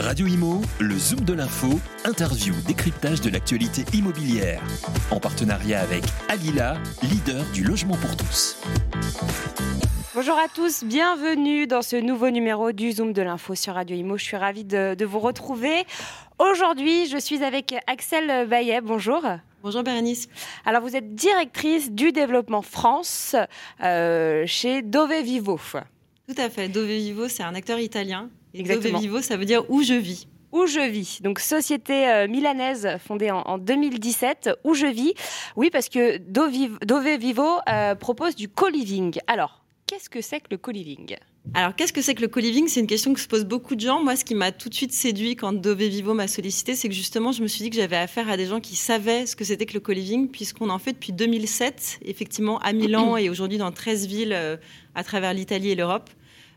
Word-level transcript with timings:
Radio 0.00 0.26
Imo, 0.26 0.62
le 0.78 0.96
Zoom 0.96 1.20
de 1.20 1.34
l'info, 1.34 1.78
interview, 2.06 2.54
décryptage 2.66 3.20
de 3.20 3.28
l'actualité 3.28 3.84
immobilière. 3.92 4.62
En 5.10 5.20
partenariat 5.20 5.82
avec 5.82 6.02
Alila, 6.30 6.78
leader 7.02 7.44
du 7.52 7.64
logement 7.64 7.96
pour 7.96 8.16
tous. 8.16 8.56
Bonjour 10.14 10.38
à 10.38 10.48
tous, 10.48 10.84
bienvenue 10.84 11.66
dans 11.66 11.82
ce 11.82 11.96
nouveau 11.96 12.30
numéro 12.30 12.72
du 12.72 12.92
Zoom 12.92 13.12
de 13.12 13.20
l'info 13.20 13.54
sur 13.54 13.74
Radio 13.74 13.94
Imo. 13.94 14.16
Je 14.16 14.24
suis 14.24 14.38
ravie 14.38 14.64
de, 14.64 14.94
de 14.94 15.04
vous 15.04 15.18
retrouver. 15.18 15.84
Aujourd'hui, 16.38 17.06
je 17.06 17.18
suis 17.18 17.44
avec 17.44 17.74
Axel 17.86 18.48
Bayet. 18.48 18.80
Bonjour. 18.80 19.22
Bonjour 19.62 19.82
Bérénice. 19.82 20.28
Alors 20.64 20.80
vous 20.80 20.96
êtes 20.96 21.14
directrice 21.14 21.92
du 21.92 22.12
développement 22.12 22.62
France 22.62 23.36
euh, 23.82 24.44
chez 24.46 24.80
Dove 24.80 25.12
Vivo. 25.22 25.60
Tout 26.26 26.34
à 26.38 26.48
fait. 26.48 26.70
Dove 26.70 26.86
Vivo, 26.86 27.28
c'est 27.28 27.42
un 27.42 27.54
acteur 27.54 27.78
italien. 27.78 28.30
Et 28.54 28.62
Dove 28.62 28.86
Vivo, 28.98 29.20
ça 29.20 29.36
veut 29.36 29.44
dire 29.44 29.68
où 29.70 29.82
je 29.82 29.94
vis. 29.94 30.26
Où 30.52 30.66
je 30.66 30.80
vis. 30.80 31.22
Donc, 31.22 31.38
société 31.38 32.08
euh, 32.08 32.26
milanaise 32.26 32.88
fondée 33.06 33.30
en, 33.30 33.42
en, 33.42 33.58
2017. 33.58 34.50
Où 34.64 34.74
je 34.74 34.86
vis. 34.86 35.14
Oui, 35.56 35.70
parce 35.70 35.88
que 35.88 36.18
Dove, 36.18 36.78
Dove 36.84 37.16
Vivo 37.18 37.46
euh, 37.68 37.94
propose 37.94 38.34
du 38.34 38.48
co-living. 38.48 39.18
Alors, 39.28 39.64
qu'est-ce 39.86 40.10
que 40.10 40.20
c'est 40.20 40.40
que 40.40 40.48
le 40.50 40.58
co-living? 40.58 41.16
Alors, 41.54 41.74
qu'est-ce 41.74 41.92
que 41.92 42.02
c'est 42.02 42.14
que 42.14 42.20
le 42.20 42.28
co-living? 42.28 42.68
C'est 42.68 42.80
une 42.80 42.86
question 42.86 43.14
que 43.14 43.20
se 43.20 43.26
posent 43.26 43.44
beaucoup 43.44 43.74
de 43.74 43.80
gens. 43.80 44.02
Moi, 44.02 44.14
ce 44.14 44.24
qui 44.24 44.34
m'a 44.34 44.52
tout 44.52 44.68
de 44.68 44.74
suite 44.74 44.92
séduit 44.92 45.36
quand 45.36 45.52
Dove 45.52 45.78
Vivo 45.78 46.14
m'a 46.14 46.28
sollicité, 46.28 46.74
c'est 46.74 46.88
que 46.88 46.94
justement, 46.94 47.32
je 47.32 47.42
me 47.42 47.48
suis 47.48 47.62
dit 47.62 47.70
que 47.70 47.76
j'avais 47.76 47.96
affaire 47.96 48.28
à 48.28 48.36
des 48.36 48.46
gens 48.46 48.60
qui 48.60 48.76
savaient 48.76 49.26
ce 49.26 49.34
que 49.34 49.44
c'était 49.44 49.66
que 49.66 49.74
le 49.74 49.80
co-living, 49.80 50.28
puisqu'on 50.28 50.68
en 50.68 50.78
fait 50.78 50.92
depuis 50.92 51.12
2007, 51.12 52.00
effectivement, 52.04 52.58
à 52.58 52.72
Milan 52.72 53.16
et 53.16 53.30
aujourd'hui 53.30 53.58
dans 53.58 53.72
13 53.72 54.06
villes 54.06 54.32
euh, 54.32 54.56
à 54.94 55.02
travers 55.02 55.32
l'Italie 55.32 55.70
et 55.70 55.74
l'Europe. 55.74 56.10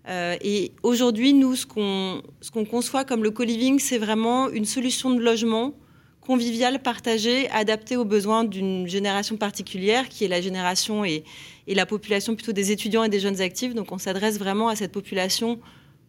Euh, 0.09 0.35
et 0.41 0.71
aujourd'hui, 0.83 1.33
nous, 1.33 1.55
ce 1.55 1.65
qu'on 1.65 2.65
conçoit 2.65 3.05
comme 3.05 3.23
le 3.23 3.31
co-living, 3.31 3.79
c'est 3.79 3.97
vraiment 3.97 4.49
une 4.49 4.65
solution 4.65 5.11
de 5.11 5.21
logement 5.21 5.73
convivial, 6.21 6.81
partagé, 6.81 7.49
adapté 7.49 7.97
aux 7.97 8.05
besoins 8.05 8.45
d'une 8.45 8.87
génération 8.87 9.35
particulière, 9.35 10.07
qui 10.07 10.23
est 10.23 10.29
la 10.29 10.39
génération 10.39 11.03
et, 11.03 11.23
et, 11.67 11.75
la 11.75 11.85
population 11.85 12.35
plutôt 12.35 12.53
des 12.53 12.71
étudiants 12.71 13.03
et 13.03 13.09
des 13.09 13.19
jeunes 13.19 13.41
actifs. 13.41 13.73
Donc 13.73 13.91
on 13.91 13.97
s'adresse 13.97 14.39
vraiment 14.39 14.69
à 14.69 14.75
cette 14.75 14.93
population 14.93 15.59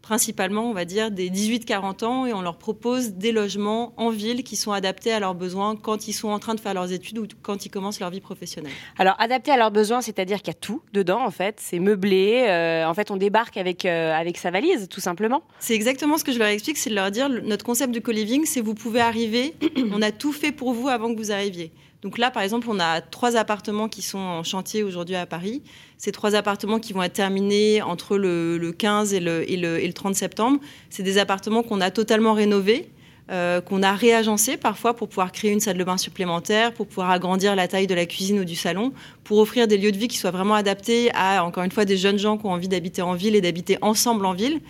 principalement, 0.05 0.69
on 0.69 0.75
va 0.75 0.85
dire, 0.85 1.11
des 1.11 1.31
18-40 1.31 2.05
ans 2.05 2.27
et 2.27 2.35
on 2.35 2.43
leur 2.43 2.59
propose 2.59 3.15
des 3.15 3.33
logements 3.33 3.95
en 3.97 4.11
ville 4.11 4.45
qui 4.45 4.55
sont 4.55 4.71
adaptés 4.71 5.11
à 5.11 5.19
leurs 5.19 5.35
besoins 5.35 5.77
quand 5.77 6.09
ils 6.09 6.13
sont 6.13 6.29
en 6.29 6.39
train 6.39 6.55
de 6.55 6.61
faire 6.61 6.75
leurs 6.75 6.93
études 6.93 7.19
ou 7.19 7.27
quand 7.43 7.65
ils 7.65 7.71
commencent 7.71 8.01
leur 8.01 8.11
vie 8.11 8.21
professionnelle. 8.21 8.73
Alors, 8.99 9.17
adapté 9.19 9.51
à 9.51 9.57
leurs 9.57 9.71
besoins, 9.71 10.03
c'est-à-dire 10.03 10.43
qu'il 10.43 10.49
y 10.49 10.57
a 10.57 10.61
tout 10.61 10.83
dedans, 10.93 11.25
en 11.25 11.31
fait. 11.31 11.59
C'est 11.59 11.79
meublé. 11.79 12.45
Euh, 12.47 12.87
en 12.87 12.93
fait, 12.93 13.11
on 13.11 13.17
débarque 13.17 13.57
avec, 13.57 13.87
euh, 13.87 14.13
avec 14.13 14.37
sa 14.37 14.51
valise, 14.51 14.89
tout 14.91 15.01
simplement. 15.01 15.43
C'est 15.59 15.75
exactement 15.75 16.19
ce 16.19 16.25
que 16.25 16.33
je 16.33 16.39
leur 16.39 16.49
explique, 16.49 16.77
c'est 16.77 16.91
de 16.91 16.95
leur 16.95 17.11
dire, 17.11 17.31
notre 17.31 17.65
concept 17.65 17.95
de 17.95 18.01
co-living, 18.01 18.45
c'est 18.45 18.61
vous 18.61 18.75
pouvez 18.75 19.01
arriver, 19.01 19.55
on 19.91 20.03
a 20.03 20.13
tout 20.13 20.33
fait 20.33 20.53
pour 20.53 20.75
vous 20.75 20.89
avant 20.89 21.15
que 21.15 21.19
vous 21.19 21.33
arriviez. 21.33 21.73
Donc 22.05 22.19
là, 22.19 22.31
par 22.31 22.43
exemple, 22.43 22.69
on 22.71 22.79
a 22.79 23.01
trois 23.01 23.35
appartements 23.35 23.89
qui 23.89 24.03
sont 24.03 24.19
en 24.19 24.43
chantier 24.43 24.83
aujourd'hui 24.83 25.17
à 25.17 25.25
Paris. 25.25 25.63
Ces 25.97 26.13
trois 26.13 26.35
appartements 26.35 26.79
qui 26.79 26.93
vont 26.93 27.03
être 27.03 27.15
terminés 27.15 27.81
entre 27.81 28.19
le, 28.19 28.59
le 28.59 28.73
15 28.73 29.15
et 29.15 29.21
le, 29.21 29.51
et, 29.51 29.57
le, 29.57 29.83
et 29.83 29.87
le, 29.87 29.93
30 29.95 30.15
septembre. 30.15 30.61
C'est 30.91 31.03
des 31.03 31.17
appartements 31.17 31.63
qu'on 31.63 31.81
a 31.81 31.91
totalement 31.91 32.35
rénovés, 32.35 32.91
euh, 33.31 33.63
qu'on 33.63 33.83
a 33.83 33.95
réagencés 33.95 34.59
parfois 34.59 34.95
pour 34.95 35.09
pouvoir 35.09 35.33
créer 35.33 35.51
une 35.51 35.61
salle 35.61 35.79
de 35.79 35.85
bain 35.85 35.97
supplémentaire, 35.97 36.75
pour 36.75 36.87
pouvoir 36.87 37.11
agrandir 37.11 37.57
la 37.57 37.69
taille 37.69 37.87
de 37.87 37.95
la 37.95 38.05
cuisine 38.05 38.39
ou 38.39 38.45
du 38.45 38.55
salon, 38.55 38.93
pour 39.25 39.39
offrir 39.39 39.67
des 39.67 39.79
lieux 39.79 39.91
de 39.91 39.97
vie 39.97 40.09
qui 40.09 40.19
soient 40.19 40.31
vraiment 40.31 40.57
adaptés 40.57 41.11
à, 41.15 41.43
encore 41.43 41.65
une 41.65 41.73
fois, 41.73 41.87
des 41.87 41.97
jeunes 41.97 42.19
gens 42.19 42.37
qui 42.37 42.45
ont 42.45 42.53
envie 42.53 42.69
d'habiter 42.69 43.01
en 43.01 43.15
ville 43.15 43.35
et 43.35 43.41
d'habiter 43.41 43.79
ensemble 43.81 44.27
en 44.27 44.35
ville 44.35 44.61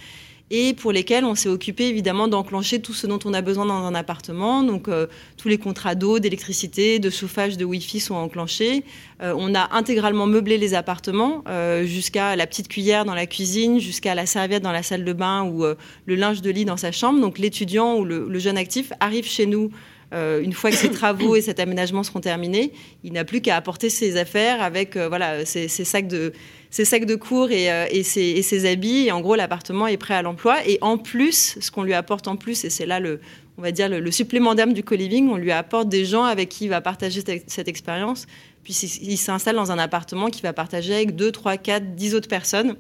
et 0.50 0.74
pour 0.74 0.92
lesquels 0.92 1.24
on 1.24 1.34
s'est 1.34 1.48
occupé 1.48 1.88
évidemment 1.88 2.28
d'enclencher 2.28 2.80
tout 2.80 2.92
ce 2.92 3.06
dont 3.06 3.18
on 3.24 3.32
a 3.32 3.40
besoin 3.40 3.64
dans 3.64 3.84
un 3.84 3.94
appartement. 3.94 4.62
Donc 4.62 4.88
euh, 4.88 5.06
tous 5.36 5.48
les 5.48 5.56
contrats 5.58 5.94
d'eau, 5.94 6.18
d'électricité, 6.18 6.98
de 6.98 7.10
chauffage, 7.10 7.56
de 7.56 7.64
Wi-Fi 7.64 7.98
sont 7.98 8.14
enclenchés. 8.14 8.84
Euh, 9.22 9.34
on 9.36 9.54
a 9.54 9.74
intégralement 9.74 10.26
meublé 10.26 10.58
les 10.58 10.74
appartements 10.74 11.42
euh, 11.48 11.84
jusqu'à 11.84 12.36
la 12.36 12.46
petite 12.46 12.68
cuillère 12.68 13.04
dans 13.04 13.14
la 13.14 13.26
cuisine, 13.26 13.78
jusqu'à 13.78 14.14
la 14.14 14.26
serviette 14.26 14.62
dans 14.62 14.72
la 14.72 14.82
salle 14.82 15.04
de 15.04 15.12
bain 15.12 15.44
ou 15.44 15.64
le 16.06 16.14
linge 16.14 16.42
de 16.42 16.50
lit 16.50 16.64
dans 16.64 16.76
sa 16.76 16.92
chambre. 16.92 17.20
Donc 17.20 17.38
l'étudiant 17.38 17.96
ou 17.96 18.04
le, 18.04 18.38
jeune 18.38 18.58
actif 18.58 18.92
arrive 19.00 19.26
chez 19.26 19.46
nous. 19.46 19.70
Une 20.14 20.52
fois 20.52 20.70
que 20.70 20.76
ces 20.76 20.90
travaux 20.92 21.36
et 21.36 21.40
cet 21.40 21.60
aménagement 21.60 22.02
seront 22.02 22.20
terminés, 22.20 22.72
il 23.02 23.12
n'a 23.12 23.24
plus 23.24 23.40
qu'à 23.40 23.56
apporter 23.56 23.90
ses 23.90 24.16
affaires 24.16 24.62
avec 24.62 24.96
voilà 24.96 25.44
ses, 25.44 25.68
ses 25.68 25.84
sacs 25.84 26.08
de 26.08 26.32
ses 26.74 26.84
sacs 26.84 27.04
de 27.04 27.14
cours 27.14 27.52
et, 27.52 27.70
euh, 27.70 27.86
et, 27.92 28.02
ses, 28.02 28.20
et, 28.20 28.42
ses, 28.42 28.68
habits. 28.68 29.06
Et 29.06 29.12
en 29.12 29.20
gros, 29.20 29.36
l'appartement 29.36 29.86
est 29.86 29.96
prêt 29.96 30.14
à 30.14 30.22
l'emploi. 30.22 30.56
Et 30.66 30.78
en 30.80 30.98
plus, 30.98 31.56
ce 31.60 31.70
qu'on 31.70 31.84
lui 31.84 31.94
apporte 31.94 32.26
en 32.26 32.34
plus, 32.34 32.64
et 32.64 32.70
c'est 32.70 32.84
là 32.84 32.98
le, 32.98 33.20
on 33.58 33.62
va 33.62 33.70
dire 33.70 33.88
le, 33.88 34.00
le 34.00 34.10
supplément 34.10 34.56
d'âme 34.56 34.72
du 34.72 34.82
co-living, 34.82 35.28
on 35.28 35.36
lui 35.36 35.52
apporte 35.52 35.88
des 35.88 36.04
gens 36.04 36.24
avec 36.24 36.48
qui 36.48 36.64
il 36.64 36.70
va 36.70 36.80
partager 36.80 37.22
cette, 37.24 37.48
cette 37.48 37.68
expérience. 37.68 38.26
Puis 38.64 38.72
il 38.72 39.16
s'installe 39.16 39.54
dans 39.54 39.70
un 39.70 39.78
appartement 39.78 40.30
qu'il 40.30 40.42
va 40.42 40.52
partager 40.52 40.94
avec 40.94 41.14
2, 41.14 41.30
3, 41.30 41.58
4, 41.58 41.94
10 41.94 42.16
autres 42.16 42.28
personnes. 42.28 42.74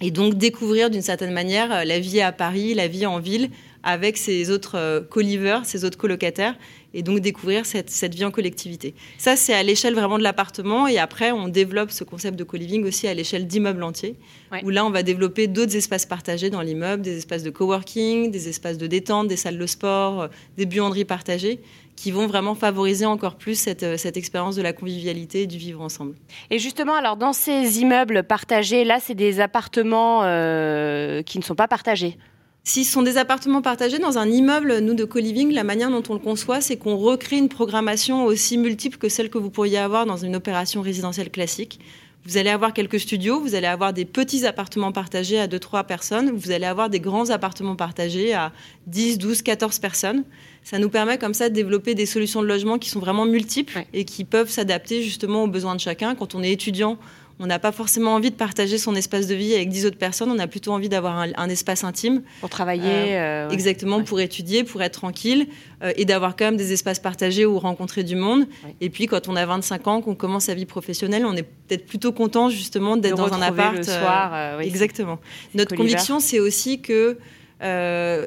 Et 0.00 0.10
donc 0.10 0.34
découvrir 0.34 0.90
d'une 0.90 1.00
certaine 1.00 1.32
manière 1.32 1.84
la 1.84 2.00
vie 2.00 2.20
à 2.20 2.32
Paris, 2.32 2.74
la 2.74 2.88
vie 2.88 3.06
en 3.06 3.20
ville, 3.20 3.48
avec 3.84 4.16
ses 4.16 4.50
autres 4.50 4.76
euh, 4.76 5.00
co-liveurs, 5.02 5.64
ses 5.64 5.84
autres 5.84 5.98
colocataires, 5.98 6.56
et 6.94 7.02
donc 7.02 7.20
découvrir 7.20 7.66
cette, 7.66 7.90
cette 7.90 8.14
vie 8.14 8.24
en 8.24 8.30
collectivité. 8.30 8.94
Ça, 9.18 9.36
c'est 9.36 9.52
à 9.52 9.62
l'échelle 9.62 9.94
vraiment 9.94 10.16
de 10.16 10.22
l'appartement, 10.22 10.86
et 10.86 10.98
après, 10.98 11.32
on 11.32 11.48
développe 11.48 11.90
ce 11.90 12.02
concept 12.02 12.38
de 12.38 12.44
co-living 12.44 12.86
aussi 12.86 13.06
à 13.06 13.14
l'échelle 13.14 13.46
d'immeubles 13.46 13.82
entiers, 13.82 14.16
ouais. 14.52 14.64
où 14.64 14.70
là, 14.70 14.86
on 14.86 14.90
va 14.90 15.02
développer 15.02 15.46
d'autres 15.46 15.76
espaces 15.76 16.06
partagés 16.06 16.50
dans 16.50 16.62
l'immeuble, 16.62 17.02
des 17.02 17.18
espaces 17.18 17.42
de 17.42 17.50
coworking, 17.50 18.30
des 18.30 18.48
espaces 18.48 18.78
de 18.78 18.86
détente, 18.86 19.28
des 19.28 19.36
salles 19.36 19.58
de 19.58 19.66
sport, 19.66 20.22
euh, 20.22 20.28
des 20.56 20.66
buanderies 20.66 21.04
partagées, 21.04 21.60
qui 21.96 22.10
vont 22.10 22.26
vraiment 22.26 22.54
favoriser 22.54 23.06
encore 23.06 23.36
plus 23.36 23.56
cette, 23.56 23.82
euh, 23.82 23.96
cette 23.98 24.16
expérience 24.16 24.56
de 24.56 24.62
la 24.62 24.72
convivialité 24.72 25.42
et 25.42 25.46
du 25.46 25.58
vivre 25.58 25.82
ensemble. 25.82 26.14
Et 26.50 26.58
justement, 26.58 26.94
alors 26.94 27.16
dans 27.16 27.32
ces 27.32 27.80
immeubles 27.80 28.22
partagés, 28.22 28.84
là, 28.84 28.98
c'est 29.00 29.14
des 29.14 29.40
appartements 29.40 30.22
euh, 30.24 31.22
qui 31.22 31.38
ne 31.38 31.44
sont 31.44 31.54
pas 31.54 31.68
partagés 31.68 32.16
si 32.66 32.84
ce 32.84 32.92
sont 32.92 33.02
des 33.02 33.18
appartements 33.18 33.60
partagés 33.60 33.98
dans 33.98 34.16
un 34.16 34.26
immeuble, 34.26 34.78
nous, 34.78 34.94
de 34.94 35.04
co-living, 35.04 35.52
la 35.52 35.64
manière 35.64 35.90
dont 35.90 36.02
on 36.08 36.14
le 36.14 36.18
conçoit, 36.18 36.62
c'est 36.62 36.78
qu'on 36.78 36.96
recrée 36.96 37.36
une 37.36 37.50
programmation 37.50 38.24
aussi 38.24 38.56
multiple 38.56 38.96
que 38.96 39.10
celle 39.10 39.28
que 39.28 39.36
vous 39.36 39.50
pourriez 39.50 39.76
avoir 39.76 40.06
dans 40.06 40.16
une 40.16 40.34
opération 40.34 40.80
résidentielle 40.80 41.30
classique. 41.30 41.78
Vous 42.26 42.38
allez 42.38 42.48
avoir 42.48 42.72
quelques 42.72 43.00
studios, 43.00 43.38
vous 43.38 43.54
allez 43.54 43.66
avoir 43.66 43.92
des 43.92 44.06
petits 44.06 44.46
appartements 44.46 44.92
partagés 44.92 45.38
à 45.38 45.46
2-3 45.46 45.84
personnes, 45.84 46.30
vous 46.30 46.52
allez 46.52 46.64
avoir 46.64 46.88
des 46.88 47.00
grands 47.00 47.28
appartements 47.28 47.76
partagés 47.76 48.32
à 48.32 48.50
10, 48.86 49.18
12, 49.18 49.42
14 49.42 49.78
personnes. 49.78 50.24
Ça 50.62 50.78
nous 50.78 50.88
permet 50.88 51.18
comme 51.18 51.34
ça 51.34 51.50
de 51.50 51.54
développer 51.54 51.94
des 51.94 52.06
solutions 52.06 52.40
de 52.40 52.46
logement 52.46 52.78
qui 52.78 52.88
sont 52.88 52.98
vraiment 52.98 53.26
multiples 53.26 53.76
ouais. 53.76 53.86
et 53.92 54.06
qui 54.06 54.24
peuvent 54.24 54.48
s'adapter 54.48 55.02
justement 55.02 55.44
aux 55.44 55.48
besoins 55.48 55.74
de 55.74 55.80
chacun. 55.80 56.14
Quand 56.14 56.34
on 56.34 56.42
est 56.42 56.52
étudiant, 56.52 56.96
on 57.40 57.46
n'a 57.46 57.58
pas 57.58 57.72
forcément 57.72 58.14
envie 58.14 58.30
de 58.30 58.36
partager 58.36 58.78
son 58.78 58.94
espace 58.94 59.26
de 59.26 59.34
vie 59.34 59.54
avec 59.54 59.68
10 59.68 59.86
autres 59.86 59.98
personnes, 59.98 60.30
on 60.30 60.38
a 60.38 60.46
plutôt 60.46 60.72
envie 60.72 60.88
d'avoir 60.88 61.18
un, 61.18 61.30
un, 61.36 61.48
espace 61.48 61.82
intime. 61.82 62.22
Pour 62.40 62.48
travailler. 62.48 62.84
Euh, 62.84 63.48
euh, 63.48 63.50
exactement, 63.50 63.98
ouais. 63.98 64.04
pour 64.04 64.20
étudier, 64.20 64.62
pour 64.62 64.82
être 64.82 65.00
tranquille, 65.00 65.48
euh, 65.82 65.92
et 65.96 66.04
d'avoir 66.04 66.36
quand 66.36 66.44
même 66.44 66.56
des 66.56 66.72
espaces 66.72 67.00
partagés 67.00 67.44
où 67.44 67.58
rencontrer 67.58 68.04
du 68.04 68.14
monde. 68.14 68.40
Ouais. 68.64 68.76
Et 68.80 68.90
puis 68.90 69.06
quand 69.06 69.28
on 69.28 69.36
a 69.36 69.44
25 69.46 69.86
ans, 69.88 70.00
qu'on 70.00 70.14
commence 70.14 70.44
sa 70.44 70.54
vie 70.54 70.66
professionnelle, 70.66 71.26
on 71.26 71.34
est 71.34 71.42
peut-être 71.42 71.86
plutôt 71.86 72.12
content 72.12 72.50
justement 72.50 72.96
d'être 72.96 73.16
dans 73.16 73.32
un 73.32 73.42
appart. 73.42 73.76
Le 73.76 73.82
soir, 73.82 74.58
oui, 74.58 74.66
exactement. 74.66 75.18
Notre 75.54 75.74
conviction, 75.74 76.20
c'est 76.20 76.38
aussi 76.38 76.80
que 76.80 77.18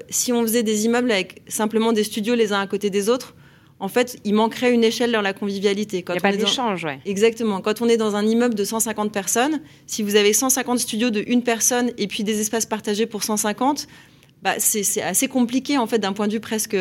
si 0.09 0.33
on 0.33 0.41
faisait 0.41 0.63
des 0.63 0.85
immeubles 0.85 1.11
avec 1.11 1.43
simplement 1.47 1.93
des 1.93 2.03
studios 2.03 2.35
les 2.35 2.51
uns 2.51 2.59
à 2.59 2.67
côté 2.67 2.89
des 2.89 3.07
autres, 3.07 3.35
en 3.79 3.87
fait, 3.87 4.19
il 4.23 4.33
manquerait 4.33 4.73
une 4.73 4.83
échelle 4.83 5.11
dans 5.11 5.21
la 5.21 5.33
convivialité. 5.33 6.01
Quand 6.01 6.13
il 6.13 6.15
n'y 6.15 6.25
a 6.27 6.31
pas 6.31 6.35
d'échange, 6.35 6.81
dans... 6.81 6.89
ouais. 6.89 6.99
Exactement. 7.05 7.61
Quand 7.61 7.81
on 7.81 7.87
est 7.87 7.97
dans 7.97 8.15
un 8.15 8.25
immeuble 8.25 8.55
de 8.55 8.63
150 8.63 9.11
personnes, 9.11 9.61
si 9.85 10.01
vous 10.01 10.15
avez 10.15 10.33
150 10.33 10.79
studios 10.79 11.11
de 11.11 11.23
une 11.27 11.43
personne 11.43 11.91
et 11.97 12.07
puis 12.07 12.23
des 12.23 12.39
espaces 12.39 12.65
partagés 12.65 13.05
pour 13.05 13.23
150, 13.23 13.87
bah, 14.41 14.55
c'est 14.57 15.01
assez 15.01 15.27
compliqué, 15.27 15.77
en 15.77 15.85
fait, 15.85 15.99
d'un 15.99 16.13
point 16.13 16.27
de 16.27 16.33
vue 16.33 16.39
presque 16.39 16.77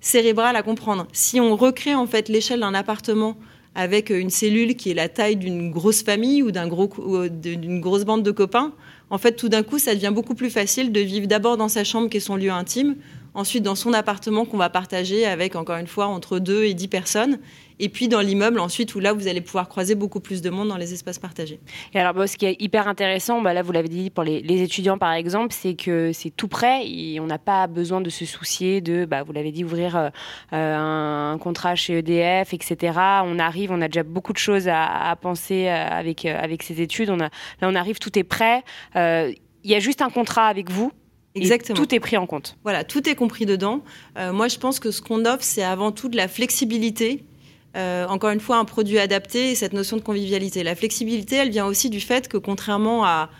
cérébral 0.00 0.56
à 0.56 0.62
comprendre. 0.62 1.06
Si 1.12 1.38
on 1.38 1.54
recrée, 1.54 1.94
en 1.94 2.06
fait, 2.06 2.28
l'échelle 2.28 2.60
d'un 2.60 2.74
appartement 2.74 3.36
avec 3.74 4.10
une 4.10 4.30
cellule 4.30 4.76
qui 4.76 4.90
est 4.90 4.94
la 4.94 5.08
taille 5.08 5.36
d'une 5.36 5.70
grosse 5.70 6.02
famille 6.02 6.42
ou 6.42 6.50
d'une 6.50 6.68
gros, 6.68 6.88
grosse 6.88 8.04
bande 8.04 8.22
de 8.22 8.30
copains, 8.30 8.72
en 9.10 9.18
fait, 9.18 9.32
tout 9.32 9.48
d'un 9.48 9.62
coup, 9.62 9.78
ça 9.78 9.94
devient 9.94 10.12
beaucoup 10.14 10.34
plus 10.34 10.50
facile 10.50 10.92
de 10.92 11.00
vivre 11.00 11.26
d'abord 11.26 11.56
dans 11.58 11.68
sa 11.68 11.84
chambre 11.84 12.08
qui 12.08 12.16
est 12.18 12.20
son 12.20 12.36
lieu 12.36 12.50
intime, 12.50 12.96
ensuite 13.34 13.62
dans 13.62 13.74
son 13.74 13.92
appartement 13.92 14.44
qu'on 14.44 14.58
va 14.58 14.70
partager 14.70 15.26
avec, 15.26 15.56
encore 15.56 15.76
une 15.76 15.86
fois, 15.86 16.06
entre 16.06 16.38
2 16.38 16.64
et 16.64 16.74
10 16.74 16.88
personnes, 16.88 17.38
et 17.78 17.88
puis 17.88 18.08
dans 18.08 18.20
l'immeuble 18.20 18.60
ensuite 18.60 18.94
où 18.94 19.00
là 19.00 19.12
vous 19.12 19.26
allez 19.26 19.40
pouvoir 19.40 19.68
croiser 19.68 19.94
beaucoup 19.94 20.20
plus 20.20 20.40
de 20.40 20.50
monde 20.50 20.68
dans 20.68 20.76
les 20.76 20.92
espaces 20.92 21.18
partagés. 21.18 21.58
Et 21.94 21.98
alors 21.98 22.28
ce 22.28 22.36
qui 22.36 22.46
est 22.46 22.56
hyper 22.60 22.86
intéressant, 22.86 23.42
bah, 23.42 23.52
là 23.52 23.62
vous 23.62 23.72
l'avez 23.72 23.88
dit 23.88 24.08
pour 24.08 24.22
les, 24.22 24.62
étudiants 24.62 24.98
par 24.98 25.12
exemple, 25.12 25.52
c'est 25.52 25.74
que 25.74 26.12
c'est 26.12 26.30
tout 26.30 26.48
prêt 26.48 26.82
on 27.20 27.26
n'a 27.26 27.38
pas 27.38 27.66
besoin 27.66 28.00
de 28.00 28.10
se 28.10 28.24
soucier 28.24 28.80
de, 28.80 29.04
bah, 29.04 29.22
vous 29.22 29.32
l'avez 29.32 29.50
dit, 29.50 29.64
ouvrir 29.64 29.96
euh, 29.96 30.10
un, 31.32 31.38
contrat 31.38 31.74
chez 31.74 31.98
EDF, 31.98 32.54
etc. 32.54 32.92
On 33.24 33.38
arrive, 33.38 33.72
on 33.72 33.80
a 33.80 33.88
déjà 33.88 34.04
beaucoup 34.04 34.32
de 34.32 34.38
choses 34.38 34.68
à, 34.68 35.16
penser 35.20 35.66
euh, 35.68 35.88
avec, 35.88 36.24
euh, 36.24 36.38
avec 36.40 36.62
ces 36.62 36.80
études. 36.80 37.08
Là 37.08 37.30
on 37.62 37.74
arrive, 37.74 37.98
tout 37.98 38.16
est 38.18 38.24
prêt. 38.24 38.62
Il 38.94 39.70
y 39.70 39.74
a 39.74 39.80
juste 39.80 40.02
un 40.02 40.10
contrat 40.10 40.46
avec 40.46 40.70
vous 40.70 40.92
Exactement. 41.34 41.78
tout 41.78 41.94
est 41.94 42.00
pris 42.00 42.16
en 42.16 42.26
compte. 42.26 42.56
Voilà, 42.62 42.84
tout 42.84 43.08
est 43.08 43.14
compris 43.14 43.46
dedans. 43.46 43.82
moi, 44.16 44.48
je 44.48 44.58
pense 44.58 44.80
que 44.80 44.90
ce 44.90 45.00
qu'on 45.00 45.24
offre, 45.24 45.42
c'est 45.42 45.62
avant 45.62 45.90
tout 45.90 46.08
de 46.08 46.16
la 46.16 46.28
flexibilité 46.28 47.24
euh, 47.76 48.06
encore 48.06 48.30
une 48.30 48.40
fois, 48.40 48.58
un 48.58 48.64
produit 48.64 48.98
adapté 48.98 49.52
et 49.52 49.54
cette 49.54 49.72
notion 49.72 49.96
de 49.96 50.02
convivialité. 50.02 50.62
La 50.62 50.74
flexibilité, 50.74 51.36
elle 51.36 51.50
vient 51.50 51.66
aussi 51.66 51.88
du 51.90 52.00
fait 52.00 52.28
que 52.28 52.36
contrairement 52.36 53.04
à, 53.04 53.30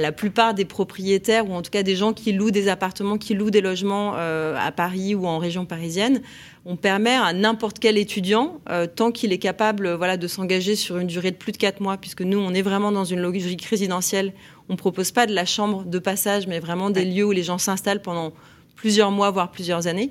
la 0.00 0.12
plupart 0.12 0.54
des 0.54 0.64
propriétaires, 0.64 1.48
ou 1.48 1.52
en 1.52 1.60
tout 1.60 1.70
cas 1.70 1.82
des 1.82 1.94
gens 1.94 2.14
qui 2.14 2.32
louent 2.32 2.50
des 2.50 2.68
appartements, 2.68 3.18
qui 3.18 3.34
louent 3.34 3.50
des 3.50 3.60
logements 3.60 4.14
euh, 4.16 4.56
à 4.58 4.72
Paris 4.72 5.14
ou 5.14 5.26
en 5.26 5.36
région 5.36 5.66
parisienne, 5.66 6.22
on 6.64 6.76
permet 6.76 7.14
à 7.14 7.34
n'importe 7.34 7.78
quel 7.78 7.98
étudiant, 7.98 8.60
euh, 8.70 8.86
tant 8.86 9.12
qu'il 9.12 9.30
est 9.34 9.38
capable 9.38 9.92
voilà, 9.92 10.16
de 10.16 10.26
s'engager 10.26 10.74
sur 10.74 10.96
une 10.96 11.06
durée 11.06 11.32
de 11.32 11.36
plus 11.36 11.52
de 11.52 11.58
4 11.58 11.80
mois, 11.80 11.98
puisque 11.98 12.22
nous, 12.22 12.38
on 12.38 12.54
est 12.54 12.62
vraiment 12.62 12.92
dans 12.92 13.04
une 13.04 13.20
logique 13.20 13.66
résidentielle, 13.66 14.32
on 14.68 14.74
ne 14.74 14.78
propose 14.78 15.10
pas 15.10 15.26
de 15.26 15.34
la 15.34 15.44
chambre 15.44 15.84
de 15.84 15.98
passage, 15.98 16.46
mais 16.46 16.58
vraiment 16.58 16.90
des 16.90 17.04
lieux 17.04 17.24
où 17.24 17.32
les 17.32 17.42
gens 17.42 17.58
s'installent 17.58 18.02
pendant 18.02 18.32
plusieurs 18.76 19.10
mois, 19.10 19.30
voire 19.30 19.50
plusieurs 19.50 19.86
années. 19.86 20.10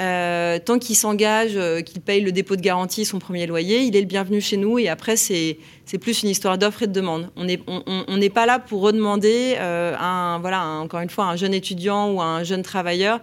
Euh, 0.00 0.58
tant 0.58 0.80
qu'il 0.80 0.96
s'engage, 0.96 1.52
euh, 1.54 1.80
qu'il 1.80 2.00
paye 2.00 2.20
le 2.20 2.32
dépôt 2.32 2.56
de 2.56 2.60
garantie, 2.60 3.04
son 3.04 3.20
premier 3.20 3.46
loyer, 3.46 3.82
il 3.82 3.94
est 3.94 4.00
le 4.00 4.06
bienvenu 4.06 4.40
chez 4.40 4.56
nous. 4.56 4.78
Et 4.78 4.88
après, 4.88 5.16
c'est 5.16 5.58
plus 6.00 6.22
une 6.22 6.30
histoire 6.30 6.58
d'offre 6.58 6.82
et 6.82 6.86
de 6.88 6.92
demande. 6.92 7.30
On 7.36 7.44
n'est 7.44 7.60
on, 7.66 8.18
pas 8.30 8.46
là 8.46 8.58
pour 8.58 8.80
redemander 8.80 9.54
euh, 9.58 9.94
un, 9.98 10.40
voilà, 10.40 10.64
encore 10.66 11.00
une 11.00 11.10
fois, 11.10 11.26
un 11.26 11.36
jeune 11.36 11.54
étudiant 11.54 12.10
ou 12.10 12.20
un 12.20 12.42
jeune 12.42 12.62
travailleur 12.62 13.20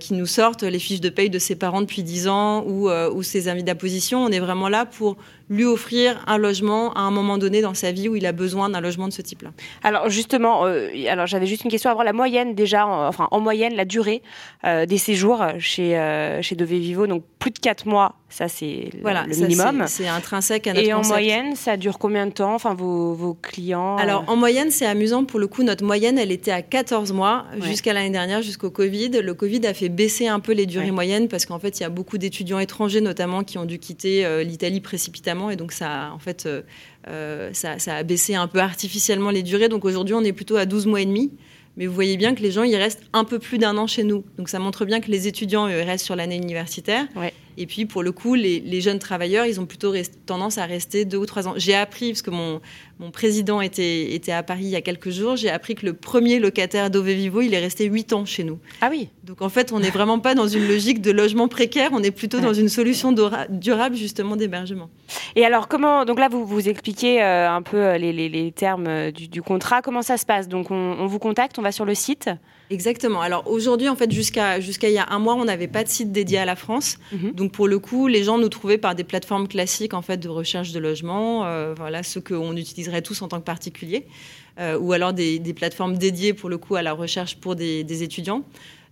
qui 0.00 0.14
nous 0.14 0.24
sorte 0.24 0.62
les 0.62 0.78
fiches 0.78 1.02
de 1.02 1.10
paye 1.10 1.28
de 1.28 1.38
ses 1.38 1.54
parents 1.54 1.82
depuis 1.82 2.02
10 2.02 2.28
ans 2.28 2.64
ou, 2.66 2.88
ou 2.88 3.22
ses 3.22 3.46
amis 3.48 3.62
d'apposition. 3.62 4.24
On 4.24 4.30
est 4.30 4.38
vraiment 4.38 4.70
là 4.70 4.86
pour 4.86 5.18
lui 5.48 5.64
offrir 5.64 6.22
un 6.26 6.38
logement 6.38 6.92
à 6.94 7.00
un 7.00 7.10
moment 7.10 7.38
donné 7.38 7.60
dans 7.60 7.74
sa 7.74 7.92
vie 7.92 8.08
où 8.08 8.16
il 8.16 8.26
a 8.26 8.32
besoin 8.32 8.68
d'un 8.68 8.80
logement 8.80 9.06
de 9.06 9.12
ce 9.12 9.22
type-là. 9.22 9.50
Alors 9.84 10.10
justement, 10.10 10.66
euh, 10.66 10.88
alors 11.08 11.26
j'avais 11.26 11.46
juste 11.46 11.64
une 11.64 11.70
question 11.70 11.90
avant 11.90 12.02
la 12.02 12.12
moyenne 12.12 12.54
déjà, 12.54 12.86
enfin 12.86 13.28
en 13.30 13.40
moyenne 13.40 13.74
la 13.74 13.84
durée 13.84 14.22
euh, 14.64 14.86
des 14.86 14.98
séjours 14.98 15.44
chez 15.58 15.96
euh, 15.96 16.42
chez 16.42 16.56
Dove 16.56 16.68
Vivo, 16.68 17.06
donc 17.06 17.22
plus 17.38 17.52
de 17.52 17.58
4 17.60 17.86
mois, 17.86 18.16
ça 18.28 18.48
c'est 18.48 18.90
voilà, 19.02 19.24
le 19.26 19.36
minimum. 19.36 19.84
C'est 19.86 20.08
intrinsèque 20.08 20.66
à 20.66 20.72
notre 20.72 20.86
Et 20.86 20.92
en 20.92 21.02
moyenne, 21.02 21.54
ça 21.54 21.76
dure 21.76 21.98
combien 21.98 22.26
de 22.26 22.32
temps? 22.32 22.54
Enfin 22.54 22.74
vos, 22.74 23.14
vos 23.14 23.34
clients 23.34 23.96
Alors 23.98 24.24
en 24.26 24.34
moyenne, 24.34 24.72
c'est 24.72 24.86
amusant 24.86 25.24
pour 25.24 25.38
le 25.38 25.46
coup. 25.46 25.62
Notre 25.62 25.84
moyenne, 25.84 26.18
elle 26.18 26.32
était 26.32 26.50
à 26.50 26.62
14 26.62 27.12
mois 27.12 27.46
jusqu'à 27.60 27.92
l'année 27.92 28.10
dernière, 28.10 28.42
jusqu'au 28.42 28.70
Covid. 28.70 29.10
Le 29.10 29.34
Covid 29.34 29.64
a 29.66 29.74
fait 29.74 29.88
baisser 29.88 30.26
un 30.26 30.40
peu 30.40 30.52
les 30.52 30.66
durées 30.66 30.90
moyennes 30.90 31.28
parce 31.28 31.46
qu'en 31.46 31.60
fait, 31.60 31.78
il 31.78 31.82
y 31.82 31.86
a 31.86 31.88
beaucoup 31.88 32.18
d'étudiants 32.18 32.58
étrangers 32.58 33.00
notamment 33.00 33.44
qui 33.44 33.58
ont 33.58 33.64
dû 33.64 33.78
quitter 33.78 34.44
l'Italie 34.44 34.80
précipitamment 34.80 35.35
et 35.50 35.56
donc 35.56 35.72
ça, 35.72 36.10
en 36.12 36.18
fait, 36.18 36.46
euh, 36.46 36.62
euh, 37.08 37.50
ça, 37.52 37.76
a 37.86 38.02
baissé 38.02 38.34
un 38.34 38.48
peu 38.48 38.58
artificiellement 38.58 39.30
les 39.30 39.42
durées. 39.42 39.68
Donc 39.68 39.84
aujourd'hui, 39.84 40.14
on 40.14 40.22
est 40.22 40.32
plutôt 40.32 40.56
à 40.56 40.66
12 40.66 40.86
mois 40.86 41.00
et 41.00 41.06
demi. 41.06 41.32
Mais 41.76 41.86
vous 41.86 41.94
voyez 41.94 42.16
bien 42.16 42.34
que 42.34 42.40
les 42.40 42.50
gens, 42.50 42.62
ils 42.62 42.76
restent 42.76 43.02
un 43.12 43.24
peu 43.24 43.38
plus 43.38 43.58
d'un 43.58 43.76
an 43.76 43.86
chez 43.86 44.02
nous. 44.02 44.24
Donc 44.38 44.48
ça 44.48 44.58
montre 44.58 44.86
bien 44.86 45.00
que 45.00 45.10
les 45.10 45.28
étudiants, 45.28 45.68
ils 45.68 45.74
restent 45.74 46.06
sur 46.06 46.16
l'année 46.16 46.36
universitaire. 46.36 47.06
Et 47.56 47.66
puis, 47.66 47.86
pour 47.86 48.02
le 48.02 48.12
coup, 48.12 48.34
les, 48.34 48.80
jeunes 48.80 48.98
travailleurs, 48.98 49.46
ils 49.46 49.60
ont 49.60 49.66
plutôt 49.66 49.92
tendance 50.26 50.58
à 50.58 50.66
rester 50.66 51.04
deux 51.04 51.16
ou 51.16 51.26
trois 51.26 51.48
ans. 51.48 51.54
J'ai 51.56 51.74
appris, 51.74 52.10
parce 52.10 52.22
que 52.22 52.30
mon, 52.30 52.60
mon 52.98 53.10
président 53.10 53.60
était, 53.60 54.14
était 54.14 54.32
à 54.32 54.42
Paris 54.42 54.64
il 54.64 54.70
y 54.70 54.76
a 54.76 54.80
quelques 54.80 55.10
jours, 55.10 55.36
j'ai 55.36 55.50
appris 55.50 55.74
que 55.74 55.86
le 55.86 55.92
premier 55.92 56.38
locataire 56.38 56.90
d'Ove 56.90 57.10
Vivo, 57.10 57.40
il 57.40 57.54
est 57.54 57.58
resté 57.58 57.86
huit 57.86 58.12
ans 58.12 58.24
chez 58.24 58.44
nous. 58.44 58.58
Ah 58.80 58.88
oui 58.90 59.08
Donc, 59.24 59.42
en 59.42 59.48
fait, 59.48 59.72
on 59.72 59.80
n'est 59.80 59.90
vraiment 59.90 60.18
pas 60.18 60.34
dans 60.34 60.48
une 60.48 60.66
logique 60.66 61.00
de 61.00 61.10
logement 61.10 61.48
précaire, 61.48 61.90
on 61.92 62.02
est 62.02 62.10
plutôt 62.10 62.40
dans 62.40 62.54
une 62.54 62.68
solution 62.68 63.14
durable, 63.48 63.96
justement, 63.96 64.36
d'hébergement. 64.36 64.90
Et 65.34 65.44
alors, 65.44 65.68
comment. 65.68 66.04
Donc 66.04 66.18
là, 66.18 66.28
vous 66.28 66.44
vous 66.44 66.68
expliquez 66.68 67.22
euh, 67.22 67.50
un 67.50 67.62
peu 67.62 67.76
euh, 67.76 67.98
les, 67.98 68.12
les, 68.12 68.52
termes 68.52 68.86
euh, 68.86 69.10
du, 69.10 69.42
contrat. 69.42 69.82
Comment 69.82 70.02
ça 70.02 70.16
se 70.16 70.26
passe? 70.26 70.48
Donc, 70.48 70.70
on, 70.70 70.96
on 70.98 71.06
vous 71.06 71.18
contacte, 71.18 71.58
on 71.58 71.62
va 71.62 71.72
sur 71.72 71.84
le 71.84 71.94
site? 71.94 72.30
Exactement. 72.70 73.20
Alors 73.20 73.48
aujourd'hui, 73.50 73.88
en 73.88 73.96
fait, 73.96 74.10
jusqu'à 74.10 74.60
jusqu'à 74.60 74.88
il 74.88 74.94
y 74.94 74.98
a 74.98 75.06
un 75.10 75.18
mois, 75.18 75.34
on 75.34 75.44
n'avait 75.44 75.68
pas 75.68 75.84
de 75.84 75.88
site 75.88 76.12
dédié 76.12 76.38
à 76.38 76.44
la 76.44 76.56
France. 76.56 76.98
Mhm. 77.12 77.32
Donc 77.32 77.52
pour 77.52 77.68
le 77.68 77.78
coup, 77.78 78.08
les 78.08 78.24
gens 78.24 78.38
nous 78.38 78.48
trouvaient 78.48 78.78
par 78.78 78.94
des 78.94 79.04
plateformes 79.04 79.48
classiques 79.48 79.94
en 79.94 80.02
fait 80.02 80.18
de 80.18 80.28
recherche 80.28 80.72
de 80.72 80.78
logement, 80.78 81.44
euh, 81.44 81.74
voilà, 81.76 82.02
ce 82.02 82.18
qu'on 82.18 82.56
utiliserait 82.56 83.02
tous 83.02 83.22
en 83.22 83.28
tant 83.28 83.38
que 83.38 83.44
particulier, 83.44 84.06
euh, 84.58 84.78
ou 84.78 84.92
alors 84.92 85.12
des, 85.12 85.38
des, 85.38 85.54
plateformes 85.54 85.96
dédiées 85.96 86.34
pour 86.34 86.48
le 86.48 86.58
coup 86.58 86.74
à 86.76 86.82
la 86.82 86.92
recherche 86.92 87.36
pour 87.36 87.54
des, 87.56 87.84
des 87.84 88.02
étudiants. 88.02 88.42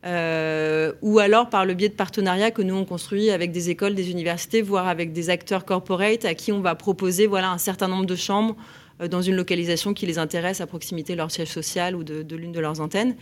Euh, 0.06 0.92
ou 1.00 1.18
alors 1.18 1.48
par 1.48 1.64
le 1.64 1.72
biais 1.72 1.88
de 1.88 1.94
partenariats 1.94 2.50
que 2.50 2.60
nous 2.60 2.74
on 2.74 2.84
construit 2.84 3.30
avec 3.30 3.52
des 3.52 3.70
écoles, 3.70 3.94
des 3.94 4.10
universités, 4.10 4.60
voire 4.60 4.86
avec 4.86 5.12
des 5.12 5.30
acteurs 5.30 5.64
corporate 5.64 6.26
à 6.26 6.34
qui 6.34 6.52
on 6.52 6.60
va 6.60 6.74
proposer 6.74 7.26
voilà 7.26 7.50
un 7.50 7.56
certain 7.56 7.88
nombre 7.88 8.04
de 8.04 8.14
chambres 8.14 8.54
dans 9.00 9.22
une 9.22 9.34
localisation 9.34 9.92
qui 9.92 10.06
les 10.06 10.18
intéresse 10.18 10.60
à 10.60 10.66
proximité 10.66 11.14
de 11.14 11.18
leur 11.18 11.30
siège 11.30 11.48
social 11.48 11.96
ou 11.96 12.04
de, 12.04 12.36
l'une 12.36 12.52
de 12.52 12.60
leurs 12.60 12.80
antennes. 12.80 13.16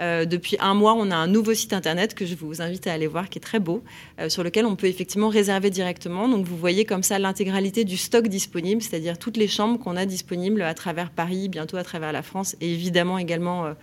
Euh, 0.00 0.24
depuis 0.24 0.56
un 0.60 0.74
mois, 0.74 0.94
on 0.94 1.10
a 1.10 1.16
un 1.16 1.26
nouveau 1.26 1.54
site 1.54 1.72
internet 1.72 2.14
que 2.14 2.24
je 2.24 2.34
vous 2.34 2.62
invite 2.62 2.86
à 2.86 2.92
aller 2.92 3.06
voir, 3.06 3.28
qui 3.28 3.38
est 3.38 3.42
très 3.42 3.58
beau, 3.58 3.82
euh, 4.20 4.28
sur 4.28 4.42
lequel 4.42 4.64
on 4.64 4.76
peut 4.76 4.86
effectivement 4.86 5.28
réserver 5.28 5.70
directement. 5.70 6.28
Donc 6.28 6.46
vous 6.46 6.56
voyez 6.56 6.84
comme 6.84 7.02
ça 7.02 7.18
l'intégralité 7.18 7.84
du 7.84 7.96
stock 7.96 8.28
disponible, 8.28 8.80
c'est-à-dire 8.80 9.18
toutes 9.18 9.36
les 9.36 9.48
chambres 9.48 9.78
qu'on 9.78 9.96
a 9.96 10.06
disponibles 10.06 10.62
à 10.62 10.74
travers 10.74 11.10
Paris, 11.10 11.48
bientôt 11.48 11.76
à 11.76 11.84
travers 11.84 12.12
la 12.12 12.22
France 12.22 12.56
et 12.60 12.72
évidemment 12.72 13.18
également 13.18 13.74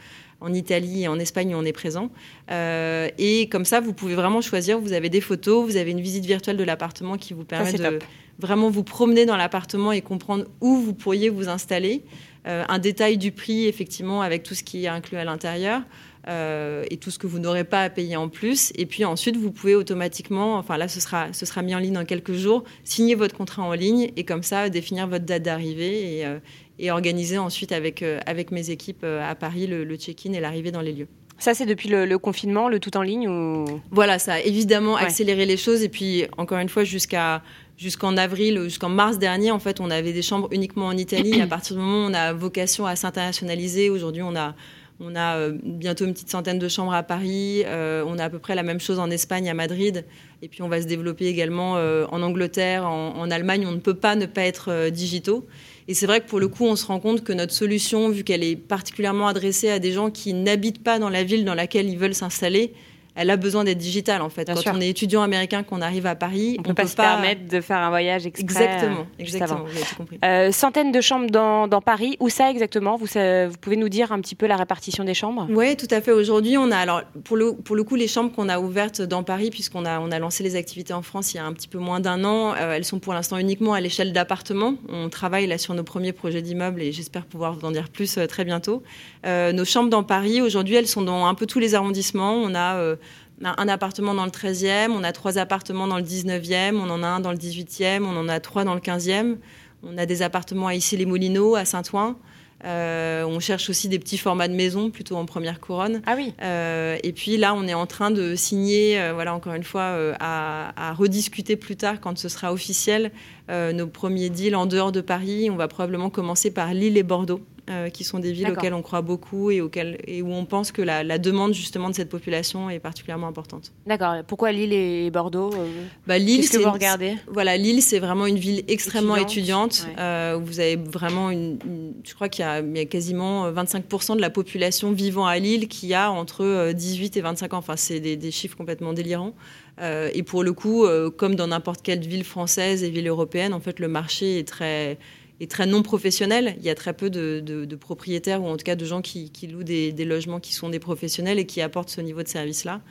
en 0.41 0.53
Italie 0.53 1.03
et 1.03 1.07
en 1.07 1.19
Espagne 1.19 1.53
où 1.53 1.57
on 1.57 1.65
est 1.65 1.73
présent. 1.73 2.09
et 2.49 3.49
comme 3.51 3.65
ça, 3.65 3.79
vous 3.81 3.93
pouvez 3.93 4.15
vraiment 4.15 4.41
choisir. 4.41 4.79
Vous 4.79 4.93
avez 4.93 5.09
des 5.09 5.21
photos, 5.21 5.65
vous 5.65 5.77
avez 5.77 5.91
une 5.91 6.01
visite 6.01 6.25
virtuelle 6.25 6.57
de 6.57 6.63
l'appartement 6.63 7.17
qui 7.17 7.33
vous 7.33 7.45
permet 7.45 7.73
de, 7.73 7.99
vraiment 8.39 8.69
vous 8.69 8.83
promener 8.83 9.25
dans 9.25 9.37
l'appartement 9.37 9.91
et 9.91 10.01
comprendre 10.01 10.45
où 10.61 10.77
vous 10.77 10.93
pourriez 10.93 11.29
vous 11.29 11.49
installer. 11.49 12.03
Euh, 12.47 12.63
un 12.69 12.79
détail 12.79 13.17
du 13.17 13.31
prix, 13.31 13.65
effectivement, 13.65 14.21
avec 14.21 14.43
tout 14.43 14.53
ce 14.53 14.63
qui 14.63 14.85
est 14.85 14.87
inclus 14.87 15.17
à 15.17 15.23
l'intérieur. 15.23 15.81
Euh, 16.27 16.83
et 16.89 16.97
tout 16.97 17.11
ce 17.11 17.19
que 17.19 17.27
vous 17.27 17.37
n'aurez 17.37 17.65
pas 17.65 17.83
à 17.83 17.89
payer 17.91 18.15
en 18.15 18.29
plus. 18.29 18.71
Et 18.73 18.87
puis 18.87 19.05
ensuite, 19.05 19.37
vous 19.37 19.51
pouvez 19.51 19.75
automatiquement, 19.75 20.57
enfin 20.57 20.75
là, 20.75 20.87
ce 20.87 20.99
sera, 20.99 21.31
ce 21.33 21.45
sera 21.45 21.61
mis 21.61 21.75
en 21.75 21.77
ligne 21.77 21.93
dans 21.93 22.03
quelques 22.03 22.33
jours, 22.33 22.63
signer 22.83 23.13
votre 23.13 23.37
contrat 23.37 23.61
en 23.61 23.73
ligne 23.73 24.11
et 24.15 24.23
comme 24.23 24.41
ça, 24.41 24.69
définir 24.69 25.07
votre 25.07 25.23
date 25.23 25.43
d'arrivée 25.43 26.17
et, 26.17 26.25
euh, 26.25 26.39
et, 26.79 26.89
organiser 26.89 27.37
ensuite 27.37 27.71
avec, 27.71 28.03
avec 28.25 28.49
mes 28.49 28.71
équipes 28.71 29.03
à 29.03 29.35
Paris 29.35 29.67
le, 29.67 29.95
check-in 29.97 30.33
et 30.33 30.39
l'arrivée 30.39 30.71
dans 30.71 30.81
les 30.81 30.93
lieux. 30.93 31.07
Ça, 31.37 31.53
c'est 31.53 31.67
depuis 31.67 31.89
le, 31.89 32.17
confinement, 32.17 32.69
le 32.69 32.79
tout 32.79 32.97
en 32.97 33.03
ligne 33.03 33.27
ou... 33.27 33.65
Voilà, 33.91 34.17
ça 34.17 34.33
a 34.33 34.39
évidemment 34.39 34.95
accéléré 34.95 35.45
les 35.45 35.57
choses. 35.57 35.83
Et 35.83 35.89
puis, 35.89 36.25
encore 36.37 36.57
une 36.57 36.69
fois, 36.69 36.85
jusqu'à 36.85 37.43
jusqu'en 37.77 38.17
avril, 38.17 38.61
jusqu'en 38.63 38.89
mars 38.89 39.19
dernier, 39.19 39.51
en 39.51 39.59
fait, 39.59 39.79
on 39.79 39.89
avait 39.89 40.13
des 40.13 40.21
chambres 40.21 40.47
uniquement 40.51 40.87
en 40.87 40.97
Italie. 40.97 41.41
à 41.41 41.47
partir 41.47 41.75
du 41.75 41.81
moment 41.81 42.05
où 42.05 42.09
on 42.09 42.13
a 42.13 42.33
vocation 42.33 42.85
à 42.85 42.95
s'internationaliser, 42.95 43.89
aujourd'hui, 43.89 44.21
on 44.21 44.35
a, 44.35 44.55
on 44.99 45.15
a 45.15 45.35
euh, 45.35 45.57
bientôt 45.63 46.05
une 46.05 46.13
petite 46.13 46.29
centaine 46.29 46.59
de 46.59 46.69
chambres 46.69 46.93
à 46.93 47.03
Paris. 47.03 47.63
Euh, 47.65 48.03
on 48.07 48.17
a 48.17 48.25
à 48.25 48.29
peu 48.29 48.39
près 48.39 48.55
la 48.55 48.63
même 48.63 48.79
chose 48.79 48.99
en 48.99 49.09
Espagne, 49.09 49.49
à 49.49 49.53
Madrid. 49.53 50.05
Et 50.41 50.47
puis, 50.47 50.61
on 50.61 50.69
va 50.69 50.81
se 50.81 50.87
développer 50.87 51.25
également 51.25 51.77
euh, 51.77 52.05
en 52.11 52.21
Angleterre, 52.21 52.85
en, 52.85 53.29
Allemagne. 53.29 53.65
On 53.67 53.71
ne 53.71 53.79
peut 53.79 53.95
pas 53.95 54.15
ne 54.15 54.25
pas 54.25 54.43
être 54.43 54.89
digitaux. 54.89 55.45
Et 55.87 55.93
c'est 55.93 56.07
vrai 56.07 56.21
que 56.21 56.27
pour 56.27 56.39
le 56.39 56.47
coup, 56.47 56.65
on 56.65 56.75
se 56.75 56.85
rend 56.85 56.99
compte 56.99 57.23
que 57.23 57.33
notre 57.33 57.53
solution, 57.53 58.09
vu 58.09 58.23
qu'elle 58.23 58.43
est 58.43 58.55
particulièrement 58.55 59.27
adressée 59.27 59.69
à 59.69 59.79
des 59.79 59.91
gens 59.91 60.09
qui 60.09 60.33
n'habitent 60.33 60.83
pas 60.83 60.97
dans 60.97 61.09
la 61.09 61.23
ville 61.23 61.45
dans 61.45 61.53
laquelle 61.53 61.87
ils 61.89 61.97
veulent 61.97 62.15
s'installer, 62.15 62.73
elle 63.15 63.29
a 63.29 63.37
besoin 63.37 63.63
d'être 63.63 63.77
digitale 63.77 64.21
en 64.21 64.29
fait. 64.29 64.51
Quand 64.53 64.75
on 64.75 64.81
est 64.81 64.89
étudiant 64.89 65.21
américain, 65.21 65.63
qu'on 65.63 65.81
arrive 65.81 66.05
à 66.05 66.15
Paris, 66.15 66.55
on, 66.59 66.61
ne 66.61 66.67
peut 66.67 66.73
pas 66.73 66.87
se 66.87 66.95
permettre 66.95 67.47
de 67.47 67.61
faire 67.61 67.77
un 67.77 67.89
voyage 67.89 68.25
exprès. 68.25 68.43
Exactement, 68.43 69.01
euh, 69.01 69.19
exactement. 69.19 69.63
Vous 69.63 69.71
avez 69.71 69.85
tout 69.85 69.95
compris. 69.95 70.19
Euh, 70.23 70.51
centaines 70.51 70.91
de 70.91 71.01
chambres 71.01 71.29
dans, 71.29 71.81
Paris. 71.81 72.17
Où 72.19 72.29
ça 72.29 72.51
exactement? 72.51 72.97
Vous, 72.97 73.05
vous 73.05 73.57
pouvez 73.61 73.77
nous 73.77 73.89
dire 73.89 74.11
un 74.11 74.19
petit 74.19 74.35
peu 74.35 74.47
la 74.47 74.57
répartition 74.57 75.03
des 75.03 75.13
chambres? 75.13 75.47
Oui, 75.49 75.75
tout 75.77 75.87
à 75.91 76.01
fait. 76.01 76.11
Aujourd'hui, 76.11 76.57
on 76.57 76.71
a 76.71 76.77
alors 76.77 77.03
pour 77.23 77.37
le 77.37 77.53
pour 77.53 77.75
le 77.75 77.83
coup 77.83 77.95
les 77.95 78.07
chambres 78.07 78.31
qu'on 78.31 78.49
a 78.49 78.59
ouvertes 78.59 79.01
dans 79.01 79.23
Paris, 79.23 79.49
puisqu'on 79.49 79.85
a 79.85 79.99
on 79.99 80.11
a 80.11 80.19
lancé 80.19 80.43
les 80.43 80.55
activités 80.55 80.93
en 80.93 81.01
France 81.01 81.33
il 81.33 81.37
y 81.37 81.39
a 81.39 81.45
un 81.45 81.53
petit 81.53 81.67
peu 81.67 81.77
moins 81.77 81.99
d'un 81.99 82.23
an. 82.25 82.53
Euh, 82.53 82.73
elles 82.73 82.85
sont 82.85 82.99
pour 82.99 83.13
l'instant 83.13 83.37
uniquement 83.37 83.73
à 83.73 83.81
l'échelle 83.81 84.11
d'appartements. 84.11 84.75
On 84.89 85.09
travaille 85.09 85.47
là 85.47 85.57
sur 85.57 85.73
nos 85.73 85.83
premiers 85.83 86.13
projets 86.13 86.41
d'immeubles 86.41 86.81
et 86.81 86.91
j'espère 86.91 87.25
pouvoir 87.25 87.53
vous 87.53 87.65
en 87.65 87.71
dire 87.71 87.89
plus 87.89 88.19
très 88.27 88.43
bientôt. 88.43 88.83
nos 89.25 89.65
chambres 89.65 89.89
dans 89.89 90.03
Paris 90.03 90.41
aujourd'hui, 90.41 90.75
elles 90.75 90.87
sont 90.87 91.01
dans 91.01 91.25
un 91.25 91.33
peu 91.33 91.45
tous 91.45 91.59
les 91.59 91.75
arrondissements. 91.75 92.33
On 92.33 92.55
a 92.55 92.95
un 93.43 93.67
appartement 93.67 94.13
dans 94.13 94.25
le 94.25 94.31
13e, 94.31 94.91
on 94.91 95.03
a 95.03 95.11
trois 95.11 95.37
appartements 95.37 95.87
dans 95.87 95.97
le 95.97 96.03
19e, 96.03 96.75
on 96.75 96.89
en 96.89 97.03
a 97.03 97.07
un 97.07 97.19
dans 97.19 97.31
le 97.31 97.37
18e, 97.37 98.03
on 98.03 98.17
en 98.17 98.29
a 98.29 98.39
trois 98.39 98.63
dans 98.63 98.73
le 98.73 98.79
15e. 98.79 99.37
On 99.83 99.97
a 99.97 100.05
des 100.05 100.21
appartements 100.21 100.67
à 100.67 100.75
Issy-les-Moulineaux, 100.75 101.55
à 101.55 101.63
Saint-Ouen. 101.63 102.17
Euh, 102.63 103.23
on 103.25 103.39
cherche 103.39 103.69
aussi 103.69 103.89
des 103.89 103.99
petits 103.99 104.17
formats 104.17 104.47
de 104.47 104.53
maison, 104.53 104.89
plutôt 104.89 105.17
en 105.17 105.25
première 105.25 105.59
couronne. 105.59 106.01
Ah 106.07 106.15
oui. 106.17 106.33
Euh, 106.41 106.97
et 107.03 107.11
puis 107.11 107.37
là, 107.37 107.53
on 107.53 107.67
est 107.67 107.73
en 107.73 107.85
train 107.85 108.09
de 108.09 108.35
signer, 108.35 108.99
euh, 108.99 109.13
voilà, 109.13 109.35
encore 109.35 109.53
une 109.53 109.63
fois, 109.63 110.15
à, 110.19 110.93
rediscuter 110.93 111.55
plus 111.55 111.75
tard 111.75 111.99
quand 111.99 112.17
ce 112.17 112.29
sera 112.29 112.53
officiel 112.53 113.11
nos 113.49 113.87
premiers 113.87 114.29
deals 114.29 114.55
en 114.55 114.65
dehors 114.65 114.91
de 114.91 115.01
Paris. 115.01 115.49
On 115.51 115.55
va 115.55 115.67
probablement 115.67 116.09
commencer 116.09 116.51
par 116.51 116.73
Lille 116.73 116.97
et 116.97 117.03
Bordeaux. 117.03 117.41
Euh, 117.69 117.89
qui 117.89 118.03
sont 118.03 118.19
des 118.19 118.31
villes 118.31 118.49
auxquelles 118.49 118.73
on 118.73 118.81
croit 118.81 119.01
beaucoup 119.01 119.51
et, 119.51 119.61
auxquelles, 119.61 119.97
et 120.05 120.21
où 120.21 120.31
on 120.31 120.45
pense 120.45 120.71
que 120.71 120.81
la, 120.81 121.17
demande 121.17 121.53
justement 121.53 121.89
de 121.89 121.95
cette 121.95 122.09
population 122.09 122.69
est 122.69 122.79
particulièrement 122.79 123.27
importante. 123.27 123.71
D'accord. 123.85 124.15
Pourquoi 124.27 124.51
Lille 124.51 124.73
et 124.73 125.09
Bordeaux 125.09 125.51
euh, 125.53 125.83
bah, 126.05 126.17
Lille, 126.17 126.41
Qu'est-ce 126.41 126.57
que 126.57 126.63
vous 126.63 126.71
regardez? 126.71 127.15
Voilà, 127.27 127.57
Lille, 127.57 127.81
c'est 127.81 127.99
vraiment 127.99 128.25
une 128.25 128.37
ville 128.37 128.63
extrêmement 128.67 129.15
étudiante. 129.15 129.87
où 129.97 130.41
vous 130.41 130.59
avez 130.59 130.75
vraiment 130.75 131.31
une, 131.31 131.57
je 132.03 132.13
crois 132.13 132.29
qu'il 132.29 132.45
y, 132.45 132.79
a 132.79 132.85
quasiment 132.85 133.51
25% 133.51 134.15
de 134.15 134.21
la 134.21 134.29
population 134.29 134.91
vivant 134.91 135.25
à 135.25 135.39
Lille 135.39 135.67
qui 135.67 135.93
a 135.93 136.11
entre 136.11 136.71
18 136.71 137.17
et 137.17 137.21
25 137.21 137.53
ans. 137.53 137.57
Enfin, 137.57 137.75
c'est 137.75 137.99
des, 137.99 138.15
des 138.15 138.31
chiffres 138.31 138.57
complètement 138.57 138.93
délirants. 138.93 139.33
Euh, 139.81 140.09
et 140.13 140.23
pour 140.23 140.43
le 140.43 140.53
coup, 140.53 140.85
euh, 140.85 141.09
comme 141.09 141.35
dans 141.35 141.47
n'importe 141.47 141.81
quelle 141.81 141.99
ville 141.99 142.23
française 142.23 142.83
et 142.83 142.89
ville 142.89 143.07
européenne, 143.07 143.53
en 143.53 143.59
fait, 143.59 143.79
le 143.79 143.87
marché 143.87 144.39
est 144.39 144.47
très, 144.47 144.97
est 145.39 145.49
très 145.49 145.65
non 145.65 145.83
professionnel. 145.83 146.55
Il 146.59 146.65
y 146.65 146.69
a 146.69 146.75
très 146.75 146.93
peu 146.93 147.09
de, 147.09 147.75
propriétaires 147.75 148.41
ou 148.43 148.47
en 148.47 148.57
tout 148.57 148.63
cas 148.63 148.75
de 148.75 148.85
gens 148.85 149.01
qui, 149.01 149.31
louent 149.51 149.63
des, 149.63 149.91
des, 149.91 150.05
logements 150.05 150.39
qui 150.39 150.53
sont 150.53 150.69
des 150.69 150.79
professionnels 150.79 151.39
et 151.39 151.45
qui 151.45 151.61
apportent 151.61 151.89
ce 151.89 152.01
niveau 152.01 152.23
de 152.23 152.27
service-là. 152.27 152.81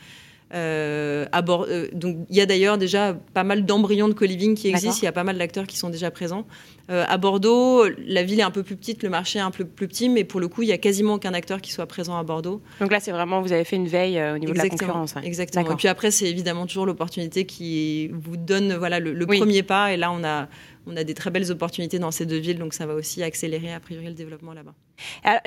Euh, 0.55 1.27
euh, 1.35 1.89
donc 1.93 2.19
il 2.31 2.37
y 2.37 2.41
a 2.41 2.47
d'ailleurs 2.47 2.79
déjà 2.79 3.17
pas 3.33 3.43
mal 3.43 3.65
d'embryons 3.65 4.09
de 4.09 4.15
co-living 4.15 4.55
qui 4.55 4.69
existent, 4.69 5.01
il 5.03 5.05
y 5.05 5.09
a 5.09 5.13
pas 5.13 5.25
mal 5.25 5.37
d'acteurs 5.37 5.67
qui 5.67 5.77
sont 5.77 5.91
déjà 5.91 6.11
présents. 6.11 6.47
Euh, 6.91 7.05
à 7.09 7.17
Bordeaux, 7.17 7.85
la 8.07 8.23
ville 8.23 8.41
est 8.41 8.45
un 8.45 8.51
peu 8.51 8.63
plus 8.63 8.77
petite, 8.77 9.03
le 9.03 9.09
marché 9.09 9.39
est 9.39 9.43
un 9.43 9.51
peu 9.51 9.65
plus 9.65 9.89
petit, 9.89 10.09
mais 10.09 10.23
pour 10.23 10.39
le 10.39 10.49
coup, 10.49 10.63
il 10.63 10.69
y 10.69 10.73
a 10.73 10.79
quasiment 10.79 11.15
aucun 11.15 11.35
acteur 11.35 11.61
qui 11.61 11.73
soit 11.73 11.87
présent 11.87 12.17
à 12.17 12.23
Bordeaux. 12.23 12.61
Donc 12.81 12.93
là, 12.93 13.01
c'est 13.01 13.11
vraiment, 13.11 13.41
vous 13.41 13.53
avez 13.53 13.65
fait 13.65 13.77
une 13.77 13.89
veille 13.89 14.23
au 14.23 14.39
niveau 14.39 14.53
de 14.53 14.59
la 14.59 14.69
concurrence. 14.69 15.15
Exactement. 15.25 15.73
Et 15.73 15.77
puis 15.77 15.89
après, 15.89 16.11
c'est 16.11 16.27
évidemment 16.27 16.67
toujours 16.67 16.87
l'opportunité 16.87 17.47
qui 17.47 18.09
vous 18.09 18.37
donne 18.37 18.75
voilà, 18.75 19.01
le, 19.01 19.27
premier 19.27 19.63
pas. 19.63 19.93
Et 19.93 19.97
là, 19.97 20.13
on 20.13 20.23
a, 20.23 20.49
on 20.87 20.97
a 20.97 21.05
des 21.05 21.15
très 21.15 21.31
belles 21.31 21.51
opportunités 21.51 21.99
dans 21.99 22.11
ces 22.11 22.27
deux 22.27 22.39
villes, 22.39 22.59
donc 22.59 22.75
ça 22.75 22.87
va 22.87 22.95
aussi 22.95 23.23
accélérer 23.23 23.73
a 23.73 23.81
priori 23.81 24.07
le 24.07 24.15
développement 24.15 24.53
là-bas. 24.53 24.75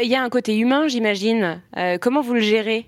Il 0.03 0.09
y 0.09 0.15
a 0.15 0.23
un 0.23 0.29
côté 0.29 0.57
humain, 0.57 0.87
j'imagine. 0.87 1.61
comment 2.01 2.21
vous 2.21 2.33
le 2.33 2.41
gérez? 2.41 2.87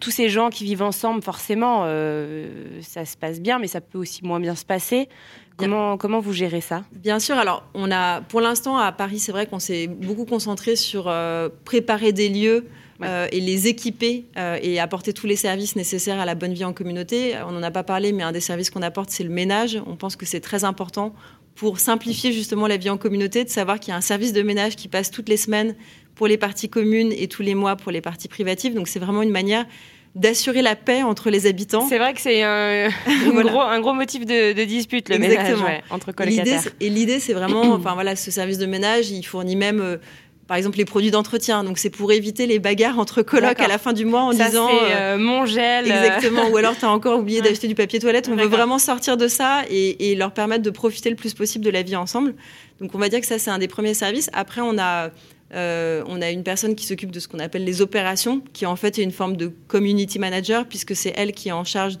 Tous 0.00 0.10
ces 0.10 0.28
gens 0.28 0.50
qui 0.50 0.64
vivent 0.64 0.82
ensemble, 0.82 1.22
forcément, 1.22 1.82
euh, 1.84 2.80
ça 2.82 3.04
se 3.04 3.16
passe 3.16 3.40
bien, 3.40 3.58
mais 3.58 3.66
ça 3.66 3.80
peut 3.80 3.98
aussi 3.98 4.24
moins 4.24 4.40
bien 4.40 4.54
se 4.54 4.64
passer. 4.64 5.08
Comment, 5.56 5.96
comment 5.96 6.20
vous 6.20 6.32
gérez 6.32 6.60
ça? 6.60 6.84
Bien 6.92 7.18
sûr. 7.18 7.36
Alors, 7.36 7.64
on 7.74 7.90
a, 7.90 8.20
pour 8.20 8.40
l'instant, 8.40 8.76
à 8.76 8.92
Paris, 8.92 9.18
c'est 9.18 9.32
vrai 9.32 9.46
qu'on 9.46 9.58
s'est 9.58 9.88
beaucoup 9.88 10.24
concentré 10.24 10.76
sur 10.76 11.06
euh, 11.08 11.48
préparer 11.64 12.12
des 12.12 12.28
lieux 12.28 12.66
euh, 13.02 13.26
et 13.32 13.40
les 13.40 13.66
équiper 13.66 14.26
et 14.62 14.78
apporter 14.78 15.12
tous 15.12 15.26
les 15.26 15.36
services 15.36 15.74
nécessaires 15.74 16.20
à 16.20 16.24
la 16.24 16.36
bonne 16.36 16.52
vie 16.52 16.64
en 16.64 16.72
communauté. 16.72 17.34
On 17.46 17.50
n'en 17.50 17.62
a 17.62 17.72
pas 17.72 17.82
parlé, 17.82 18.12
mais 18.12 18.22
un 18.22 18.32
des 18.32 18.40
services 18.40 18.70
qu'on 18.70 18.82
apporte, 18.82 19.10
c'est 19.10 19.24
le 19.24 19.30
ménage. 19.30 19.80
On 19.86 19.96
pense 19.96 20.14
que 20.14 20.26
c'est 20.26 20.40
très 20.40 20.62
important 20.62 21.12
pour 21.56 21.80
simplifier 21.80 22.32
justement 22.32 22.68
la 22.68 22.76
vie 22.76 22.88
en 22.88 22.96
communauté, 22.96 23.42
de 23.42 23.48
savoir 23.48 23.80
qu'il 23.80 23.90
y 23.90 23.92
a 23.92 23.96
un 23.96 24.00
service 24.00 24.32
de 24.32 24.42
ménage 24.42 24.76
qui 24.76 24.86
passe 24.86 25.10
toutes 25.10 25.28
les 25.28 25.36
semaines 25.36 25.74
pour 26.18 26.26
les 26.26 26.36
parties 26.36 26.68
communes 26.68 27.12
et 27.16 27.28
tous 27.28 27.42
les 27.42 27.54
mois 27.54 27.76
pour 27.76 27.92
les 27.92 28.00
parties 28.00 28.26
privatives. 28.26 28.74
Donc 28.74 28.88
c'est 28.88 28.98
vraiment 28.98 29.22
une 29.22 29.30
manière 29.30 29.64
d'assurer 30.16 30.62
la 30.62 30.74
paix 30.74 31.04
entre 31.04 31.30
les 31.30 31.46
habitants. 31.46 31.86
C'est 31.88 31.98
vrai 31.98 32.12
que 32.12 32.20
c'est 32.20 32.42
un, 32.44 32.90
gros, 33.30 33.60
un, 33.60 33.80
gros, 33.80 33.94
motif 33.94 34.26
de, 34.26 34.64
dispute, 34.64 35.08
le 35.08 35.14
Exactement. 35.14 35.62
ménage 35.62 35.82
entre 35.90 36.10
colocataires. 36.10 36.64
Et 36.80 36.90
l'idée, 36.90 37.20
c'est 37.20 37.34
vraiment, 37.34 37.62
enfin 37.74 37.94
voilà, 37.94 38.16
ce 38.16 38.32
service 38.32 38.58
de 38.58 38.66
ménage, 38.66 39.10
il 39.10 39.22
fournit 39.22 39.54
même 39.54 39.80
euh, 39.80 39.98
par 40.48 40.56
exemple 40.56 40.78
les 40.78 40.84
produits 40.84 41.12
d'entretien. 41.12 41.62
Donc 41.62 41.78
c'est 41.78 41.90
pour 41.90 42.10
éviter 42.10 42.48
les 42.48 42.58
bagarres 42.58 42.98
entre 42.98 43.22
colocs 43.22 43.60
à 43.60 43.68
la 43.68 43.78
fin 43.78 43.92
du 43.92 44.04
mois 44.04 44.22
en 44.22 44.32
disant 44.32 44.68
euh, 44.68 45.14
euh, 45.14 45.18
mon 45.18 45.46
gel. 45.46 45.86
Exactement. 45.86 46.48
Ou 46.48 46.56
alors 46.56 46.76
tu 46.76 46.84
as 46.84 46.90
encore 46.90 47.20
oublié 47.20 47.40
d'acheter 47.42 47.68
du 47.68 47.76
papier 47.76 48.00
toilette. 48.00 48.28
On 48.28 48.34
veut 48.34 48.48
vraiment 48.48 48.80
sortir 48.80 49.16
de 49.16 49.28
ça 49.28 49.62
et, 49.70 50.10
et, 50.10 50.16
leur 50.16 50.32
permettre 50.32 50.64
de 50.64 50.70
profiter 50.70 51.10
le 51.10 51.16
plus 51.16 51.32
possible 51.32 51.64
de 51.64 51.70
la 51.70 51.82
vie 51.82 51.94
ensemble. 51.94 52.34
Donc 52.80 52.92
on 52.96 52.98
va 52.98 53.08
dire 53.08 53.20
que 53.20 53.26
ça 53.26 53.38
c'est 53.38 53.50
un 53.50 53.58
des 53.58 53.68
premiers 53.68 53.94
services. 53.94 54.30
Après 54.32 54.62
on 54.62 54.78
a 54.78 55.10
euh, 55.54 56.02
on 56.06 56.20
a 56.20 56.30
une 56.30 56.42
personne 56.42 56.74
qui 56.74 56.84
s'occupe 56.84 57.10
de 57.10 57.20
ce 57.20 57.28
qu'on 57.28 57.38
appelle 57.38 57.64
les 57.64 57.80
opérations, 57.80 58.42
qui 58.52 58.66
en 58.66 58.76
fait 58.76 58.98
est 58.98 59.02
une 59.02 59.12
forme 59.12 59.36
de 59.36 59.50
community 59.66 60.18
manager, 60.18 60.66
puisque 60.66 60.94
c'est 60.94 61.12
elle 61.16 61.32
qui 61.32 61.48
est 61.48 61.52
en 61.52 61.64
charge 61.64 61.96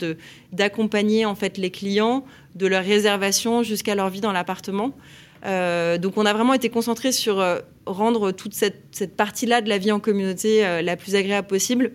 d'accompagner 0.52 1.24
en 1.24 1.34
fait 1.34 1.56
les 1.56 1.70
clients 1.70 2.24
de 2.54 2.66
leur 2.66 2.84
réservation 2.84 3.62
jusqu'à 3.62 3.94
leur 3.94 4.10
vie 4.10 4.20
dans 4.20 4.32
l'appartement. 4.32 4.92
Euh, 5.46 5.98
donc 5.98 6.14
on 6.16 6.26
a 6.26 6.32
vraiment 6.32 6.52
été 6.52 6.68
concentré 6.68 7.12
sur 7.12 7.38
euh, 7.38 7.60
rendre 7.86 8.32
toute 8.32 8.54
cette, 8.54 9.16
partie-là 9.16 9.62
de 9.62 9.68
la 9.68 9.78
vie 9.78 9.92
en 9.92 10.00
communauté 10.00 10.82
la 10.82 10.96
plus 10.96 11.14
agréable 11.14 11.46
possible. 11.46 11.92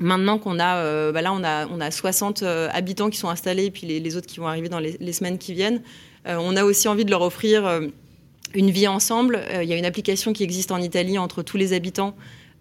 Maintenant 0.00 0.38
qu'on 0.38 0.58
a, 0.58 1.12
bah 1.12 1.22
là 1.22 1.32
on 1.32 1.44
a, 1.44 1.66
on 1.68 1.80
a 1.80 1.90
60 1.90 2.42
habitants 2.42 3.08
qui 3.10 3.16
sont 3.16 3.28
installés, 3.28 3.66
et 3.66 3.70
puis 3.70 3.86
les, 3.86 4.16
autres 4.16 4.26
qui 4.26 4.40
vont 4.40 4.48
arriver 4.48 4.68
dans 4.68 4.80
les 4.80 5.12
semaines 5.12 5.38
qui 5.38 5.54
viennent, 5.54 5.82
on 6.26 6.56
a 6.56 6.64
aussi 6.64 6.88
envie 6.88 7.04
de 7.04 7.10
leur 7.10 7.22
offrir 7.22 7.80
une 8.54 8.70
vie 8.70 8.88
ensemble. 8.88 9.40
Euh, 9.50 9.62
il 9.62 9.68
y 9.68 9.72
a 9.72 9.76
une 9.76 9.84
application 9.84 10.32
qui 10.32 10.42
existe 10.42 10.72
en 10.72 10.80
Italie 10.80 11.18
entre 11.18 11.42
tous 11.42 11.56
les 11.56 11.72
habitants 11.72 12.14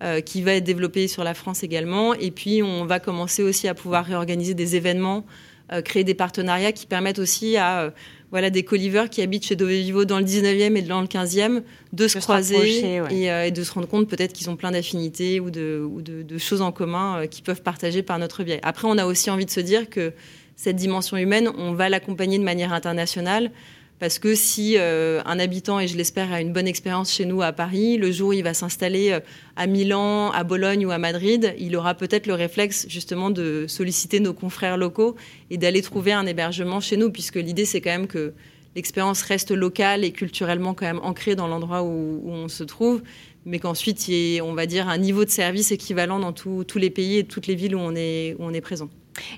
euh, 0.03 0.21
qui 0.21 0.41
va 0.41 0.55
être 0.55 0.63
développée 0.63 1.07
sur 1.07 1.23
la 1.23 1.33
France 1.33 1.63
également. 1.63 2.13
Et 2.13 2.31
puis, 2.31 2.61
on 2.63 2.85
va 2.85 2.99
commencer 2.99 3.43
aussi 3.43 3.67
à 3.67 3.73
pouvoir 3.73 4.05
réorganiser 4.05 4.53
des 4.53 4.75
événements, 4.75 5.23
euh, 5.71 5.81
créer 5.81 6.03
des 6.03 6.15
partenariats 6.15 6.71
qui 6.71 6.87
permettent 6.87 7.19
aussi 7.19 7.57
à 7.57 7.93
voilà, 8.31 8.49
des 8.49 8.63
coliveurs 8.63 9.11
qui 9.11 9.21
habitent 9.21 9.45
chez 9.45 9.55
Dove 9.55 9.69
Vivo 9.69 10.05
dans 10.05 10.17
le 10.17 10.25
19e 10.25 10.75
et 10.75 10.81
dans 10.81 11.01
le 11.01 11.07
15e 11.07 11.61
de 11.93 12.07
se 12.07 12.17
croiser 12.17 12.95
et, 13.11 13.51
de 13.51 13.63
se 13.63 13.71
rendre 13.71 13.87
compte 13.87 14.09
peut-être 14.09 14.33
qu'ils 14.33 14.49
ont 14.49 14.55
plein 14.55 14.71
d'affinités 14.71 15.39
ou, 15.39 15.51
de, 15.51 15.87
ou 15.87 16.01
de, 16.01 16.37
choses 16.39 16.63
en 16.63 16.71
commun 16.71 17.27
qu'ils 17.27 17.43
peuvent 17.43 17.61
partager 17.61 18.01
par 18.01 18.17
notre 18.17 18.43
biais. 18.43 18.59
Après, 18.63 18.87
on 18.89 18.97
a 18.97 19.05
aussi 19.05 19.29
envie 19.29 19.45
de 19.45 19.51
se 19.51 19.59
dire 19.59 19.87
que 19.87 20.13
cette 20.55 20.77
dimension 20.77 21.15
humaine, 21.15 21.51
on 21.59 21.73
va 21.73 21.89
l'accompagner 21.89 22.39
de 22.39 22.43
manière 22.43 22.73
internationale. 22.73 23.51
Parce 23.99 24.19
que 24.19 24.35
si 24.35 24.75
euh, 24.77 25.21
un 25.25 25.39
habitant, 25.39 25.79
et 25.79 25.87
je 25.87 25.95
l'espère, 25.95 26.33
a 26.33 26.41
une 26.41 26.51
bonne 26.51 26.67
expérience 26.67 27.13
chez 27.13 27.25
nous 27.25 27.41
à 27.41 27.53
Paris, 27.53 27.97
le 27.97 28.11
jour 28.11 28.29
où 28.29 28.33
il 28.33 28.43
va 28.43 28.53
s'installer 28.53 29.11
euh, 29.11 29.19
à 29.55 29.67
Milan, 29.67 30.31
à 30.31 30.43
Bologne 30.43 30.85
ou 30.85 30.91
à 30.91 30.97
Madrid, 30.97 31.55
il 31.57 31.75
aura 31.75 31.93
peut-être 31.93 32.27
le 32.27 32.33
réflexe 32.33 32.85
justement 32.89 33.29
de 33.29 33.65
solliciter 33.67 34.19
nos 34.19 34.33
confrères 34.33 34.77
locaux 34.77 35.15
et 35.49 35.57
d'aller 35.57 35.81
trouver 35.81 36.11
un 36.11 36.25
hébergement 36.25 36.79
chez 36.79 36.97
nous, 36.97 37.11
puisque 37.11 37.35
l'idée 37.35 37.65
c'est 37.65 37.81
quand 37.81 37.91
même 37.91 38.07
que 38.07 38.33
l'expérience 38.75 39.21
reste 39.21 39.51
locale 39.51 40.03
et 40.03 40.11
culturellement 40.11 40.73
quand 40.73 40.85
même 40.85 40.99
ancrée 41.03 41.35
dans 41.35 41.47
l'endroit 41.47 41.83
où, 41.83 42.21
on 42.25 42.47
se 42.47 42.63
trouve, 42.63 43.03
mais 43.45 43.59
qu'ensuite 43.59 44.07
il 44.07 44.13
y 44.13 44.35
ait, 44.35 44.41
on 44.41 44.53
va 44.53 44.65
dire, 44.65 44.89
un 44.89 44.97
niveau 44.97 45.25
de 45.25 45.29
service 45.29 45.71
équivalent 45.71 46.19
dans 46.19 46.33
tous 46.33 46.77
les 46.77 46.89
pays 46.89 47.19
et 47.19 47.23
toutes 47.23 47.47
les 47.47 47.55
villes 47.55 47.75
où 47.75 47.79
on 47.79 47.95
est, 47.95 48.35
où 48.39 48.43
on 48.45 48.53
est 48.53 48.61
présent. 48.61 48.89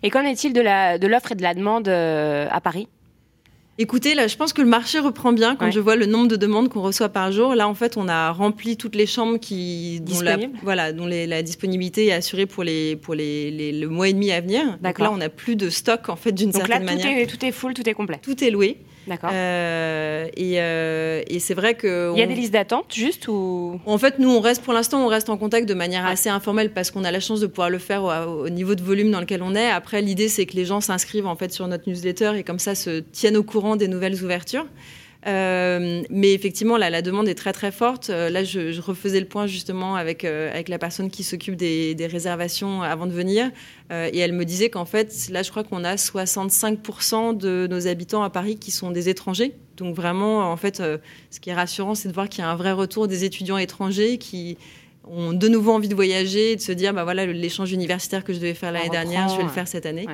Et 0.04 0.10
qu'en 0.10 0.22
est-il 0.22 0.54
de 0.54 1.08
l'offre 1.08 1.34
et 1.34 1.36
de 1.36 1.42
la 1.42 1.54
demande 1.54 1.88
euh, 1.88 2.48
à 2.50 2.62
Paris? 2.62 2.88
Écoutez, 3.78 4.16
là, 4.16 4.28
je 4.28 4.38
pense 4.38 4.54
que 4.54 4.62
le 4.62 4.70
marché 4.70 5.00
reprend 5.00 5.34
bien 5.34 5.58
quand 5.58 5.70
je 5.70 5.82
vois 5.82 5.98
le 5.98 6.06
nombre 6.06 6.30
de 6.30 6.38
demandes 6.38 6.70
qu'on 6.70 6.82
reçoit 6.82 7.10
par 7.10 7.34
jour. 7.34 7.56
Là, 7.56 7.68
en 7.68 7.74
fait, 7.74 7.98
on 7.98 8.08
a 8.08 8.32
rempli 8.32 8.78
toutes 8.78 8.96
les 8.96 9.06
chambres 9.06 9.38
qui, 9.38 10.00
dont, 10.00 10.22
la, 10.22 10.38
voilà, 10.64 10.94
dont 10.94 11.08
la 11.08 11.44
disponibilité 11.44 12.08
est 12.08 12.14
assurée 12.14 12.46
pour 12.46 12.64
les 12.64 12.96
pour 12.96 13.16
les, 13.16 13.74
le 13.74 13.88
mois 13.90 14.08
et 14.08 14.14
demi 14.14 14.32
à 14.32 14.40
venir. 14.40 14.78
Donc 14.82 15.00
là, 15.00 15.12
on 15.12 15.18
n'a 15.18 15.30
plus 15.30 15.58
de 15.58 15.70
stock 15.70 16.08
en 16.08 16.16
fait 16.16 16.32
d'une 16.32 16.54
certaine 16.54 16.86
manière. 16.86 17.08
Donc 17.08 17.18
là, 17.18 17.26
tout 17.26 17.46
est 17.46 17.52
full, 17.52 17.74
tout 17.74 17.88
est 17.90 17.94
complet. 17.94 18.20
Tout 18.22 18.42
est 18.44 18.50
loué. 18.50 18.78
D'accord. 19.08 19.30
Euh, 19.34 20.28
et, 20.36 20.60
euh, 20.60 21.22
et 21.28 21.40
c'est 21.40 21.54
vrai 21.54 21.76
que. 21.76 22.12
Il 22.14 22.20
y 22.20 22.24
a 22.24 22.28
des 22.28 22.36
listes 22.36 22.54
d'attente 22.54 22.94
juste 22.94 23.28
ou? 23.28 23.80
En 23.86 23.98
fait, 23.98 24.20
nous, 24.20 24.30
on 24.30 24.40
reste 24.40 24.64
pour 24.64 24.74
l'instant, 24.74 25.04
on 25.04 25.08
reste 25.08 25.30
en 25.30 25.38
contact 25.38 25.68
de 25.68 25.74
manière 25.74 26.06
assez 26.06 26.30
informelle 26.30 26.72
parce 26.72 26.92
qu'on 26.92 27.04
a 27.04 27.12
la 27.12 27.20
chance 27.20 27.40
de 27.40 27.48
pouvoir 27.48 27.70
le 27.70 27.78
faire 27.78 28.04
au, 28.04 28.50
niveau 28.50 28.76
de 28.76 28.82
volume 28.82 29.12
dans 29.12 29.20
lequel 29.20 29.44
on 29.44 29.56
est. 29.56 29.70
Après, 29.70 30.02
l'idée, 30.02 30.28
c'est 30.28 30.46
que 30.46 30.56
les 30.56 30.66
gens 30.66 30.82
s'inscrivent 30.82 31.28
en 31.28 31.36
fait 31.36 31.52
sur 31.52 31.68
notre 31.68 31.90
newsletter 31.90 32.34
et 32.38 32.44
comme 32.44 32.60
ça 32.60 32.76
se 32.76 33.00
tiennent 33.00 33.38
au 33.38 33.44
courant 33.44 33.76
des 33.76 33.88
nouvelles 33.88 34.24
ouvertures. 34.24 34.66
Euh, 35.28 36.04
mais 36.10 36.34
effectivement, 36.34 36.78
là, 36.78 36.90
la 36.90 37.02
demande 37.02 37.28
est 37.28 37.36
très 37.36 37.52
très 37.52 37.72
forte. 37.72 38.10
Euh, 38.10 38.30
là, 38.30 38.44
je, 38.44 38.80
refaisais 38.80 39.20
le 39.20 39.26
point 39.26 39.48
justement 39.48 39.96
avec, 39.96 40.24
euh, 40.24 40.52
avec 40.52 40.70
la 40.70 40.78
personne 40.78 41.10
qui 41.10 41.24
s'occupe 41.24 41.56
des, 41.56 41.96
des, 41.96 42.06
réservations 42.06 42.84
avant 42.84 43.08
de 43.08 43.12
venir. 43.12 43.52
et 43.92 44.20
elle 44.20 44.34
me 44.34 44.46
disait 44.46 44.70
qu'en 44.70 44.86
fait, 44.86 45.30
là, 45.32 45.44
je 45.44 45.50
crois 45.50 45.64
qu'on 45.64 45.84
a 45.84 45.96
65% 45.96 47.38
de 47.38 47.68
nos 47.70 47.88
habitants 47.88 48.24
à 48.24 48.30
Paris 48.30 48.58
qui 48.58 48.72
sont 48.72 48.92
des 48.92 49.10
étrangers. 49.10 49.54
Donc 49.78 49.96
vraiment, 49.96 50.52
en 50.52 50.58
fait, 50.58 50.78
ce 50.78 51.40
qui 51.40 51.50
est 51.50 51.54
rassurant, 51.54 51.96
c'est 51.96 52.10
de 52.10 52.14
voir 52.14 52.30
qu'il 52.30 52.44
y 52.44 52.48
a 52.48 52.50
un 52.50 52.56
vrai 52.56 52.72
retour 52.72 53.08
des 53.08 53.24
étudiants 53.24 53.58
étrangers 53.58 54.18
qui 54.18 54.58
ont 55.08 55.34
de 55.34 55.48
nouveau 55.48 55.72
envie 55.72 55.88
de 55.88 55.96
voyager 55.96 56.54
et 56.54 56.56
de 56.56 56.62
se 56.62 56.72
dire, 56.72 56.94
bah 56.94 57.04
voilà, 57.04 57.26
l'échange 57.26 57.72
universitaire 57.72 58.24
que 58.24 58.34
je 58.34 58.40
devais 58.40 58.54
faire 58.54 58.72
l'année 58.72 58.90
dernière, 58.90 59.30
je 59.30 59.38
vais 59.38 59.44
le 59.44 59.50
faire 59.50 59.68
cette 59.68 59.86
année. 59.86 60.08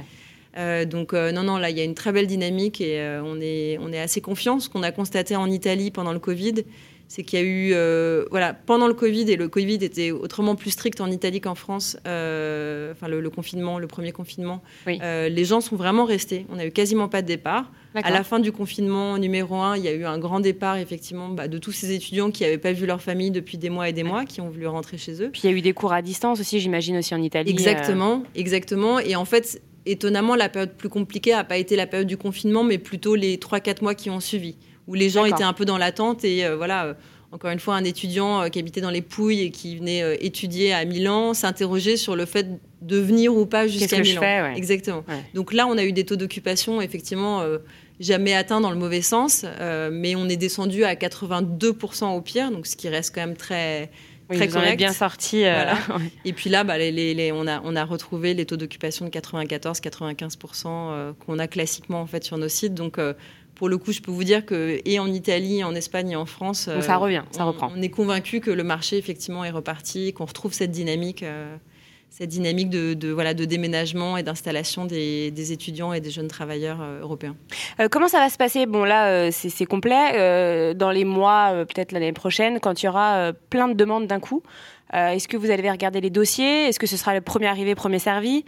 Euh, 0.58 0.86
donc 0.86 1.13
euh, 1.13 1.31
non, 1.31 1.43
non, 1.43 1.58
là, 1.58 1.70
il 1.70 1.77
y 1.77 1.81
a 1.81 1.84
une 1.84 1.96
très 1.96 2.12
belle 2.12 2.27
dynamique 2.27 2.81
et 2.81 3.00
euh, 3.00 3.22
on, 3.24 3.39
est, 3.41 3.77
on 3.79 3.91
est 3.91 4.00
assez 4.00 4.22
confiant. 4.22 4.60
Ce 4.60 4.70
qu'on 4.70 4.84
a 4.84 4.91
constaté 4.91 5.36
en 5.36 5.50
Italie 5.50 5.91
pendant 5.91 6.13
le 6.13 6.20
Covid, 6.20 6.63
c'est 7.08 7.24
qu'il 7.24 7.39
y 7.39 7.41
a 7.41 7.46
eu, 7.46 8.27
voilà, 8.29 8.53
pendant 8.53 8.88
le 8.88 8.93
Covid, 8.93 9.29
et 9.29 9.36
le 9.36 9.50
Covid 9.50 9.84
était 9.84 10.12
autrement 10.12 10.55
plus 10.55 10.72
strict 10.72 11.01
en 11.01 11.12
Italie 11.12 11.41
qu'en 11.41 11.55
France, 11.55 11.98
enfin 12.05 13.08
le, 13.10 13.29
confinement, 13.29 13.79
le 13.79 13.88
premier 13.88 14.13
confinement, 14.13 14.62
les 14.88 15.43
gens 15.43 15.60
sont 15.60 15.75
vraiment 15.75 16.05
restés. 16.05 16.46
On 16.50 16.55
n'a 16.55 16.65
eu 16.65 16.72
quasiment 16.72 17.10
pas 17.10 17.22
de 17.22 17.27
départ. 17.27 17.70
À 17.96 18.12
la 18.12 18.24
fin 18.24 18.39
du 18.39 18.53
confinement 18.53 19.17
numéro 19.17 19.55
un, 19.58 19.75
il 19.75 19.84
y 19.84 19.89
a 19.89 19.91
eu 19.91 20.05
un 20.05 20.17
grand 20.20 20.39
départ, 20.39 20.77
effectivement, 20.77 21.27
bah, 21.27 21.50
de 21.50 21.58
tous 21.58 21.74
ces 21.74 21.91
étudiants 21.91 22.31
qui 22.31 22.43
n'avaient 22.43 22.58
pas 22.58 22.72
vu 22.72 22.86
leur 22.86 23.01
famille 23.01 23.31
depuis 23.31 23.58
des 23.58 23.70
mois 23.70 23.89
et 23.89 23.93
des 23.93 24.03
mois, 24.03 24.24
qui 24.24 24.39
ont 24.39 24.48
voulu 24.48 24.67
rentrer 24.67 24.98
chez 24.98 25.22
eux. 25.22 25.31
Puis 25.34 25.41
il 25.43 25.51
y 25.51 25.53
a 25.53 25.58
eu 25.58 25.62
des 25.62 25.74
cours 25.74 25.91
à 25.91 26.01
distance 26.01 26.39
aussi, 26.39 26.62
j'imagine, 26.62 26.96
aussi 26.96 27.13
en 27.13 27.22
Italie. 27.22 27.51
Exactement, 27.51 28.24
exactement. 28.36 29.00
Et 29.00 29.17
en 29.17 29.25
fait, 29.25 29.62
étonnamment, 29.85 30.35
la 30.35 30.50
période 30.50 30.73
plus 30.73 30.89
compliquée 30.89 31.31
n'a 31.31 31.43
pas 31.43 31.57
été 31.57 31.75
la 31.75 31.88
période 31.88 32.07
du 32.07 32.17
confinement, 32.17 32.63
mais 32.63 32.77
plutôt 32.77 33.15
les 33.15 33.38
3-4 33.38 33.81
mois 33.81 33.95
qui 33.95 34.09
ont 34.09 34.19
suivi, 34.19 34.55
où 34.88 34.93
les 34.93 35.09
gens 35.09 35.25
étaient 35.25 35.43
un 35.43 35.53
peu 35.53 35.65
dans 35.65 35.77
l'attente 35.77 36.23
et 36.23 36.45
euh, 36.45 36.55
voilà. 36.55 36.85
Euh, 36.85 36.93
encore 37.33 37.50
une 37.51 37.61
fois, 37.61 37.75
un 37.75 37.85
étudiant 37.85 38.50
qui 38.50 38.59
habitait 38.59 38.81
dans 38.81 38.89
les 38.89 39.01
Pouilles 39.01 39.43
et 39.43 39.51
qui 39.51 39.77
venait 39.77 40.17
étudier 40.19 40.73
à 40.73 40.83
Milan 40.83 41.33
s'interroger 41.33 41.95
sur 41.95 42.17
le 42.17 42.25
fait 42.25 42.45
de 42.81 42.97
venir 42.97 43.33
ou 43.33 43.45
pas 43.45 43.69
jusqu'à 43.69 44.01
Milan. 44.01 44.19
Fais, 44.19 44.53
Exactement. 44.57 45.05
Donc 45.33 45.53
là, 45.53 45.65
on 45.65 45.77
a 45.77 45.85
eu 45.85 45.93
des 45.93 46.03
taux 46.03 46.17
d'occupation 46.17 46.81
effectivement 46.81 47.41
jamais 48.01 48.33
atteints 48.33 48.59
dans 48.59 48.69
le 48.69 48.75
mauvais 48.75 49.01
sens, 49.01 49.45
mais 49.93 50.13
on 50.17 50.27
est 50.27 50.35
descendu 50.35 50.83
à 50.83 50.95
82% 50.95 52.17
au 52.17 52.19
pire, 52.19 52.51
donc 52.51 52.67
ce 52.67 52.75
qui 52.75 52.89
reste 52.89 53.15
quand 53.15 53.25
même 53.25 53.38
très 53.38 53.89
très 54.35 54.47
correct. 54.47 54.77
bien 54.77 54.93
sorti. 54.93 55.45
Euh, 55.45 55.73
Et 56.25 56.33
puis 56.33 56.50
là, 56.50 56.63
bah, 56.63 56.77
les, 56.77 57.31
on, 57.33 57.47
a, 57.47 57.61
on 57.63 57.75
a 57.75 57.83
retrouvé 57.83 58.33
les 58.33 58.45
taux 58.45 58.57
d'occupation 58.57 59.05
de 59.05 59.09
94-95% 59.11 60.65
euh, 60.67 61.13
qu'on 61.25 61.39
a 61.39 61.47
classiquement 61.47 62.01
en 62.01 62.07
fait 62.07 62.23
sur 62.23 62.38
nos 62.38 62.50
sites. 62.50 62.73
Donc 62.73 62.97
euh, 62.97 63.13
pour 63.55 63.69
le 63.69 63.77
coup, 63.77 63.91
je 63.91 64.01
peux 64.01 64.11
vous 64.11 64.23
dire 64.23 64.45
que 64.45 64.79
et 64.85 65.00
en 65.00 65.11
Italie, 65.11 65.63
en 65.63 65.75
Espagne 65.75 66.11
et 66.11 66.15
en 66.15 66.25
France, 66.25 66.69
ça 66.81 66.97
revient, 66.97 67.23
ça 67.31 67.43
reprend. 67.43 67.71
On 67.75 67.81
est 67.81 67.89
convaincu 67.89 68.39
que 68.39 68.51
le 68.51 68.63
marché 68.63 68.97
effectivement 68.97 69.43
est 69.43 69.51
reparti, 69.51 70.13
qu'on 70.13 70.25
retrouve 70.25 70.53
cette 70.53 70.71
dynamique 70.71 71.23
cette 72.11 72.29
dynamique 72.29 72.69
de, 72.69 73.09
voilà, 73.09 73.33
de 73.33 73.45
déménagement 73.45 74.17
et 74.17 74.23
d'installation 74.23 74.85
des, 74.85 75.51
étudiants 75.53 75.93
et 75.93 76.01
des 76.01 76.11
jeunes 76.11 76.27
travailleurs 76.27 76.79
euh, 76.81 76.99
européens. 76.99 77.37
Euh, 77.79 77.87
comment 77.89 78.09
ça 78.09 78.19
va 78.19 78.29
se 78.29 78.37
passer? 78.37 78.65
Bon, 78.65 78.83
là, 78.83 79.07
euh, 79.07 79.29
c'est 79.31 79.65
complet. 79.65 80.73
dans 80.75 80.91
les 80.91 81.05
mois, 81.05 81.65
peut-être 81.65 81.93
l'année 81.93 82.11
prochaine, 82.11 82.59
quand 82.59 82.83
il 82.83 82.87
y 82.87 82.89
aura 82.89 83.31
plein 83.49 83.69
de 83.69 83.73
demandes 83.73 84.07
d'un 84.07 84.19
coup, 84.19 84.43
est-ce 84.93 85.29
que 85.29 85.37
vous 85.37 85.49
allez 85.49 85.71
regarder 85.71 86.01
les 86.01 86.09
dossiers? 86.09 86.67
Est-ce 86.67 86.79
que 86.79 86.87
ce 86.87 86.97
sera 86.97 87.13
le 87.13 87.21
premier 87.21 87.47
arrivé, 87.47 87.75
premier 87.75 87.99
servi? 87.99 88.43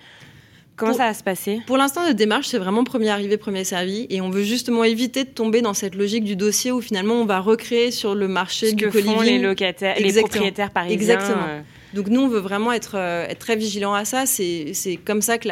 Comment 0.76 0.94
ça 0.94 1.06
va 1.06 1.14
se 1.14 1.24
passer? 1.24 1.62
Pour 1.66 1.78
l'instant, 1.78 2.02
notre 2.02 2.16
démarche, 2.16 2.48
c'est 2.48 2.58
vraiment 2.58 2.84
premier 2.84 3.10
arrivé, 3.10 3.38
premier 3.38 3.64
servi. 3.64 4.08
Et 4.10 4.20
on 4.20 4.30
veut 4.30 4.44
justement 4.44 4.84
éviter 4.84 5.24
de 5.24 5.30
tomber 5.30 5.62
dans 5.62 5.74
cette 5.74 5.96
logique 5.96 6.26
du 6.26 6.36
dossier 6.36 6.72
où 6.72 6.82
finalement 6.82 7.14
on 7.14 7.26
va 7.26 7.40
recréer 7.40 7.92
sur 7.92 8.16
le 8.16 8.28
marché 8.28 8.72
Ce 8.72 8.76
du 8.76 8.90
que 8.90 9.02
font 9.02 9.22
les 9.22 9.40
locataires, 9.40 9.96
les 10.00 10.14
propriétaires 10.14 10.72
parisiens. 10.72 10.96
Exactement. 10.96 11.64
Donc 11.94 12.08
nous, 12.08 12.22
on 12.22 12.28
veut 12.28 12.40
vraiment 12.40 12.72
être, 12.72 12.96
euh, 12.96 13.28
très 13.40 13.56
vigilant 13.56 13.94
à 13.94 14.06
ça. 14.06 14.26
C'est 14.26 14.74
comme 15.06 15.22
ça 15.22 15.38
que 15.38 15.48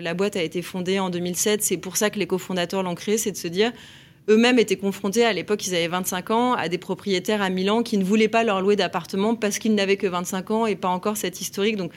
la, 0.00 0.14
boîte 0.14 0.36
a 0.36 0.42
été 0.42 0.62
fondée 0.62 0.98
en 0.98 1.10
2007. 1.10 1.62
C'est 1.62 1.76
pour 1.78 1.96
ça 1.96 2.10
que 2.10 2.18
les 2.18 2.26
cofondateurs 2.26 2.82
l'ont 2.82 2.94
créée, 2.94 3.18
c'est 3.18 3.32
de 3.32 3.36
se 3.36 3.48
dire 3.48 3.72
eux-mêmes 4.28 4.58
étaient 4.58 4.76
confrontés 4.76 5.24
à 5.24 5.32
l'époque, 5.32 5.66
ils 5.66 5.74
avaient 5.74 5.88
25 5.88 6.30
ans, 6.30 6.52
à 6.54 6.68
des 6.68 6.78
propriétaires 6.78 7.42
à 7.42 7.50
Milan 7.50 7.82
qui 7.82 7.98
ne 7.98 8.04
voulaient 8.04 8.28
pas 8.28 8.44
leur 8.44 8.60
louer 8.60 8.76
d'appartement 8.76 9.34
parce 9.34 9.58
qu'ils 9.58 9.74
n'avaient 9.74 9.96
que 9.96 10.06
25 10.06 10.50
ans 10.50 10.66
et 10.66 10.76
pas 10.76 10.88
encore 10.88 11.16
cette 11.16 11.40
historique. 11.40 11.76
Donc 11.76 11.92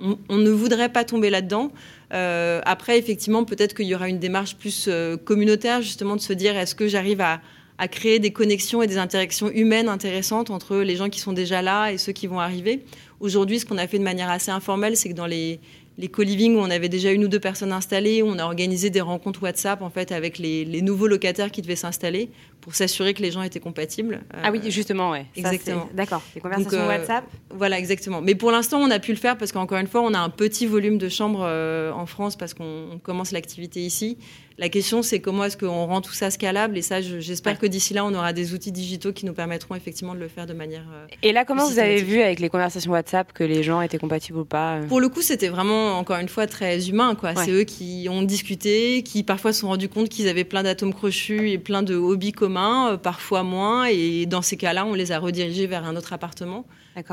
on, 0.00 0.36
ne 0.36 0.50
voudrait 0.50 0.90
pas 0.90 1.04
tomber 1.04 1.30
là-dedans. 1.30 1.72
Euh, 2.12 2.60
après, 2.64 2.98
effectivement, 2.98 3.44
peut-être 3.44 3.74
qu'il 3.74 3.86
y 3.86 3.94
aura 3.94 4.08
une 4.08 4.18
démarche 4.18 4.56
plus 4.56 4.86
euh, 4.88 5.16
communautaire, 5.16 5.82
justement, 5.82 6.16
de 6.16 6.20
se 6.20 6.32
dire 6.32 6.56
est-ce 6.56 6.74
que 6.74 6.88
j'arrive 6.88 7.20
à 7.20 7.40
créer 7.88 8.18
des 8.18 8.32
connexions 8.32 8.82
et 8.82 8.86
des 8.86 8.98
interactions 8.98 9.50
humaines 9.50 9.88
intéressantes 9.88 10.50
entre 10.50 10.76
les 10.76 10.96
gens 10.96 11.08
qui 11.08 11.20
sont 11.20 11.32
déjà 11.32 11.62
là 11.62 11.90
et 11.90 11.98
ceux 11.98 12.12
qui 12.12 12.26
vont 12.26 12.40
arriver? 12.40 12.84
Aujourd'hui, 13.24 13.58
ce 13.58 13.64
qu'on 13.64 13.78
a 13.78 13.86
fait 13.86 13.98
de 13.98 14.04
manière 14.04 14.28
assez 14.28 14.50
informelle, 14.50 14.98
c'est 14.98 15.08
que 15.08 15.14
dans 15.14 15.24
les, 15.24 15.58
les 15.96 16.08
co-living 16.08 16.56
où 16.56 16.58
on 16.58 16.68
avait 16.68 16.90
déjà 16.90 17.10
une 17.10 17.24
ou 17.24 17.28
deux 17.28 17.40
personnes 17.40 17.72
installées, 17.72 18.22
on 18.22 18.38
a 18.38 18.44
organisé 18.44 18.90
des 18.90 19.00
rencontres 19.00 19.42
WhatsApp 19.42 19.80
en 19.80 19.88
fait 19.88 20.12
avec 20.12 20.36
les, 20.36 20.82
nouveaux 20.82 21.06
locataires 21.06 21.50
qui 21.50 21.62
devaient 21.62 21.74
s'installer 21.74 22.28
pour 22.60 22.74
s'assurer 22.74 23.14
que 23.14 23.22
les 23.22 23.30
gens 23.30 23.40
étaient 23.40 23.60
compatibles. 23.60 24.20
ah 24.42 24.50
oui, 24.52 24.60
justement, 24.70 25.12
ouais. 25.12 25.24
Exactement. 25.36 25.88
D'accord. 25.94 26.20
Les 26.34 26.42
conversations 26.42 26.80
euh, 26.80 26.86
WhatsApp. 26.86 27.24
Voilà, 27.48 27.78
exactement. 27.78 28.20
Mais 28.20 28.34
pour 28.34 28.50
l'instant, 28.50 28.78
on 28.78 28.90
a 28.90 28.98
pu 28.98 29.12
le 29.12 29.18
faire 29.18 29.38
parce 29.38 29.52
qu'encore 29.52 29.78
une 29.78 29.86
fois, 29.86 30.02
on 30.02 30.12
a 30.12 30.18
un 30.18 30.30
petit 30.30 30.66
volume 30.66 30.98
de 30.98 31.08
chambres 31.08 31.44
euh, 31.44 31.92
en 31.92 32.04
France 32.04 32.36
parce 32.36 32.52
qu'on 32.52 33.00
commence 33.02 33.32
l'activité 33.32 33.80
ici. 33.80 34.18
La 34.56 34.68
question, 34.68 35.02
c'est 35.02 35.18
comment 35.18 35.44
est-ce 35.44 35.56
qu'on 35.56 35.86
rend 35.86 36.00
tout 36.00 36.12
ça 36.12 36.30
scalable? 36.30 36.78
Et 36.78 36.82
ça, 36.82 37.00
j'espère 37.00 37.58
que 37.58 37.66
d'ici 37.66 37.92
là, 37.92 38.04
on 38.04 38.14
aura 38.14 38.32
des 38.32 38.54
outils 38.54 38.70
digitaux 38.70 39.12
qui 39.12 39.26
nous 39.26 39.32
permettront 39.32 39.74
effectivement 39.74 40.14
de 40.14 40.20
le 40.20 40.28
faire 40.28 40.46
de 40.46 40.52
manière. 40.52 40.84
Euh, 40.92 41.06
et 41.22 41.32
là, 41.32 41.44
comment 41.44 41.66
vous 41.66 41.80
avez 41.80 42.02
vu 42.02 42.20
avec 42.20 42.38
les 42.38 42.48
conversations 42.48 42.92
WhatsApp 42.92 43.32
que 43.32 43.42
les 43.42 43.64
gens 43.64 43.80
étaient 43.80 43.98
compatibles 43.98 44.38
ou 44.38 44.44
pas 44.44 44.80
Pour 44.88 45.00
le 45.00 45.08
coup, 45.08 45.22
c'était 45.22 45.48
vraiment, 45.48 45.98
encore 45.98 46.18
une 46.18 46.28
fois, 46.28 46.46
très 46.46 46.88
humain. 46.88 47.16
quoi. 47.16 47.34
C'est 47.34 47.50
eux 47.50 47.64
qui 47.64 48.06
ont 48.08 48.22
discuté, 48.22 49.02
qui 49.02 49.24
parfois 49.24 49.52
se 49.52 49.60
sont 49.60 49.68
rendus 49.68 49.88
compte 49.88 50.08
qu'ils 50.08 50.28
avaient 50.28 50.44
plein 50.44 50.62
d'atomes 50.62 50.94
crochus 50.94 51.50
et 51.50 51.58
plein 51.58 51.82
de 51.82 51.96
hobbies 51.96 52.32
communs, 52.32 52.96
parfois 52.96 53.42
moins. 53.42 53.86
Et 53.86 54.26
dans 54.26 54.42
ces 54.42 54.56
cas-là, 54.56 54.86
on 54.86 54.94
les 54.94 55.10
a 55.10 55.18
redirigés 55.18 55.66
vers 55.66 55.84
un 55.84 55.96
autre 55.96 56.12
appartement. 56.12 56.64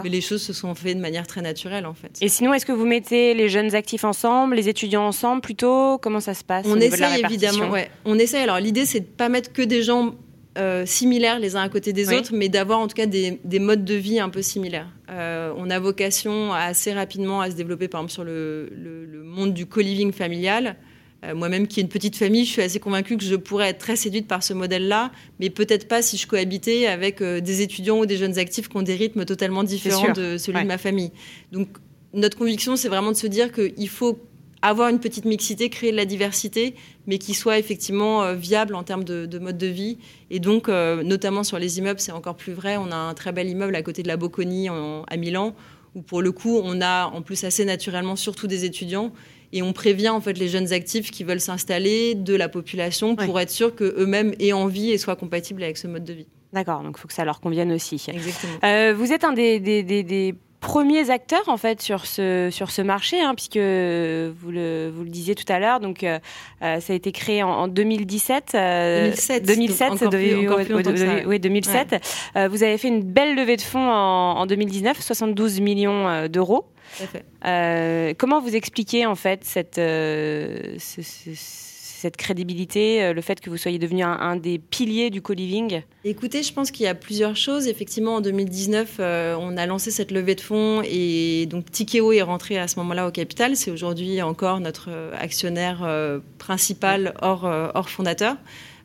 Mais 0.04 0.10
les 0.10 0.22
choses 0.22 0.42
se 0.42 0.54
sont 0.54 0.74
faites 0.76 0.98
de 0.98 1.02
manière 1.02 1.28
très 1.28 1.42
naturelle, 1.42 1.86
en 1.86 1.94
fait. 1.94 2.18
Et 2.22 2.30
sinon, 2.30 2.54
est-ce 2.54 2.66
que 2.66 2.72
vous 2.72 2.86
mettez 2.86 3.34
les 3.34 3.50
jeunes 3.50 3.76
actifs 3.76 4.04
ensemble, 4.04 4.56
les 4.56 4.70
étudiants 4.70 5.06
ensemble 5.06 5.42
plutôt? 5.42 5.98
Comment 5.98 6.20
ça 6.20 6.34
se 6.34 6.44
passe 6.44 6.66
On 6.68 6.78
essaye 6.78 7.22
évidemment. 7.22 7.70
Ouais. 7.70 7.90
On 8.06 8.18
essaye. 8.20 8.42
Alors 8.42 8.60
l'idée, 8.60 8.86
c'est 8.86 9.00
de 9.02 9.06
pas 9.06 9.30
mettre 9.30 9.52
que 9.54 9.62
des 9.62 9.84
gens 9.84 10.16
euh, 10.58 10.86
similaires 10.86 11.40
les 11.40 11.56
uns 11.56 11.62
à 11.62 11.70
côté 11.70 11.94
des 11.94 12.14
autres, 12.14 12.32
mais 12.34 12.50
d'avoir 12.50 12.80
en 12.80 12.88
tout 12.88 12.96
cas 12.96 13.06
des, 13.06 13.40
modes 13.60 13.86
de 13.86 13.96
vie 13.96 14.20
un 14.20 14.30
peu 14.30 14.42
similaires. 14.42 14.90
Euh, 15.10 15.54
on 15.58 15.70
a 15.70 15.80
vocation 15.80 16.54
assez 16.54 16.94
rapidement 16.94 17.42
à 17.42 17.50
se 17.50 17.56
développer, 17.56 17.88
par 17.88 18.02
exemple, 18.02 18.14
sur 18.14 18.24
le, 18.24 18.70
le 18.72 19.24
monde 19.24 19.54
du 19.54 19.66
co-living 19.66 20.12
familial. 20.12 20.76
Euh, 21.24 21.36
moi-même 21.36 21.68
qui 21.68 21.80
ai 21.80 21.84
une 21.84 21.90
petite 21.90 22.16
famille, 22.16 22.46
je 22.46 22.52
suis 22.52 22.62
assez 22.62 22.80
convaincue 22.80 23.16
que 23.16 23.24
je 23.24 23.36
pourrais 23.36 23.70
être 23.70 23.78
très 23.78 23.96
séduite 23.96 24.28
par 24.28 24.42
ce 24.42 24.54
modèle-là, 24.54 25.12
mais 25.40 25.50
peut-être 25.50 25.88
pas 25.88 26.02
si 26.02 26.18
je 26.18 26.26
cohabitais 26.26 26.88
avec 26.88 27.22
euh, 27.22 27.42
des 27.42 27.62
étudiants 27.62 28.00
ou 28.00 28.06
des 28.06 28.18
jeunes 28.18 28.40
actifs 28.40 28.70
qui 28.70 28.78
ont 28.78 28.82
des 28.82 28.96
rythmes 28.96 29.26
totalement 29.26 29.64
différents 29.64 30.14
de 30.14 30.38
celui 30.38 30.62
de 30.62 30.68
ma 30.68 30.80
famille. 30.80 31.12
Donc 31.52 31.68
notre 32.14 32.38
conviction, 32.38 32.76
c'est 32.76 32.90
vraiment 32.90 33.12
de 33.12 33.18
se 33.18 33.28
dire 33.28 33.52
qu'il 33.52 33.90
faut 33.90 34.20
avoir 34.64 34.90
une 34.90 35.00
petite 35.00 35.26
mixité, 35.26 35.70
créer 35.70 35.92
de 35.92 35.98
la 35.98 36.06
diversité, 36.06 36.76
mais 37.08 37.18
qui 37.20 37.34
soit 37.34 37.60
effectivement 37.60 38.24
euh, 38.24 38.34
viable 38.34 38.74
en 38.74 38.84
termes 38.84 39.04
de, 39.04 39.40
mode 39.40 39.58
de 39.58 39.68
vie. 39.68 40.00
Et 40.32 40.40
donc, 40.40 40.70
notamment 40.70 41.44
sur 41.44 41.60
les 41.60 41.78
immeubles, 41.78 42.00
c'est 42.00 42.12
encore 42.12 42.36
plus 42.36 42.54
vrai. 42.54 42.78
On 42.78 42.92
a 42.92 42.96
un 42.96 43.14
très 43.14 43.32
bel 43.32 43.48
immeuble 43.48 43.76
à 43.76 43.84
côté 43.84 44.02
de 44.02 44.08
la 44.08 44.18
Bocconi 44.18 44.70
à 44.70 45.18
Milan, 45.18 45.56
où 45.94 46.02
pour 46.02 46.22
le 46.22 46.32
coup, 46.32 46.60
on 46.64 46.82
a 46.82 47.08
en 47.08 47.22
plus 47.22 47.44
assez 47.44 47.66
naturellement 47.66 48.16
surtout 48.16 48.48
des 48.48 48.66
étudiants 48.66 49.12
et 49.54 49.62
on 49.62 49.74
prévient 49.74 50.10
en 50.10 50.22
fait 50.22 50.38
les 50.38 50.48
jeunes 50.48 50.74
actifs 50.74 51.12
qui 51.12 51.24
veulent 51.24 51.42
s'installer 51.42 52.16
de 52.16 52.36
la 52.36 52.50
population 52.50 53.16
pour 53.16 53.40
être 53.40 53.50
sûr 53.50 53.76
qu'eux-mêmes 53.76 54.34
aient 54.40 54.54
envie 54.54 54.92
et 54.92 54.98
soient 54.98 55.16
compatibles 55.16 55.64
avec 55.64 55.78
ce 55.78 55.88
mode 55.88 56.04
de 56.04 56.14
vie. 56.14 56.28
D'accord, 56.54 56.84
donc 56.84 56.96
il 56.98 57.02
faut 57.02 57.08
que 57.08 57.14
ça 57.14 57.24
leur 57.24 57.40
convienne 57.40 57.72
aussi. 57.72 58.04
Exactement. 58.08 58.54
Euh, 58.64 58.94
vous 58.94 59.14
êtes 59.14 59.24
un 59.24 59.34
des, 59.34 59.60
des, 59.60 59.84
des, 59.84 60.36
premiers 60.62 61.10
acteurs 61.10 61.50
en 61.50 61.58
fait 61.58 61.82
sur 61.82 62.06
ce 62.06 62.48
sur 62.52 62.72
ce 62.72 62.82
marché, 62.82 63.20
hein, 63.20 63.34
puisque 63.36 63.58
vous 63.58 64.52
le 64.52 64.90
vous 64.96 65.04
le 65.04 65.10
disiez 65.10 65.36
tout 65.36 65.52
à 65.52 65.60
l'heure. 65.60 65.82
Donc 65.82 66.04
euh, 66.04 66.20
euh, 66.62 66.80
ça 66.80 66.94
a 66.94 66.96
été 66.96 67.12
créé 67.12 67.44
en, 67.44 67.68
2017. 67.68 68.52
2007. 68.54 69.46
2007. 69.46 69.92
oui, 71.28 71.40
2007. 71.40 71.96
vous 72.50 72.64
avez 72.64 72.78
fait 72.78 72.88
une 72.88 73.04
belle 73.04 73.36
levée 73.36 73.58
de 73.58 73.62
fonds 73.62 73.92
en, 73.92 74.38
en 74.38 74.46
2019, 74.46 75.02
72 75.02 75.60
millions 75.60 76.28
d'euros. 76.30 76.68
Euh, 77.46 78.14
comment 78.18 78.40
vous 78.40 78.56
expliquez 78.56 79.06
en 79.06 79.16
fait 79.16 79.44
cette, 79.44 79.80
cette 82.02 82.18
crédibilité, 82.18 83.04
euh, 83.04 83.14
le 83.14 83.22
fait 83.22 83.40
que 83.40 83.50
vous 83.52 83.58
soyez 83.58 83.78
devenu 83.78 84.02
un, 84.04 84.36
des 84.36 84.58
piliers 84.58 85.12
du 85.12 85.22
co-living? 85.22 85.84
Écoutez, 86.04 86.42
je 86.42 86.52
pense 86.52 86.72
qu'il 86.72 86.86
y 86.86 86.90
a 86.90 86.96
plusieurs 86.96 87.36
choses. 87.36 87.68
Effectivement, 87.68 88.16
en 88.16 88.22
2019, 88.22 88.96
on 89.00 89.56
a 89.56 89.66
lancé 89.68 89.92
cette 89.92 90.10
levée 90.10 90.34
de 90.34 90.42
fonds 90.42 90.82
et 90.84 91.46
donc 91.46 91.70
Tikeo 91.70 92.12
est 92.12 92.24
rentré 92.24 92.58
à 92.58 92.68
ce 92.68 92.80
moment-là 92.80 93.08
au 93.08 93.12
capital. 93.12 93.56
C'est 93.56 93.70
aujourd'hui 93.70 94.22
encore 94.22 94.60
notre 94.60 94.90
actionnaire 95.18 95.88
principal 96.40 97.14
hors, 97.22 97.44
hors 97.44 97.90
fondateur. 97.90 98.36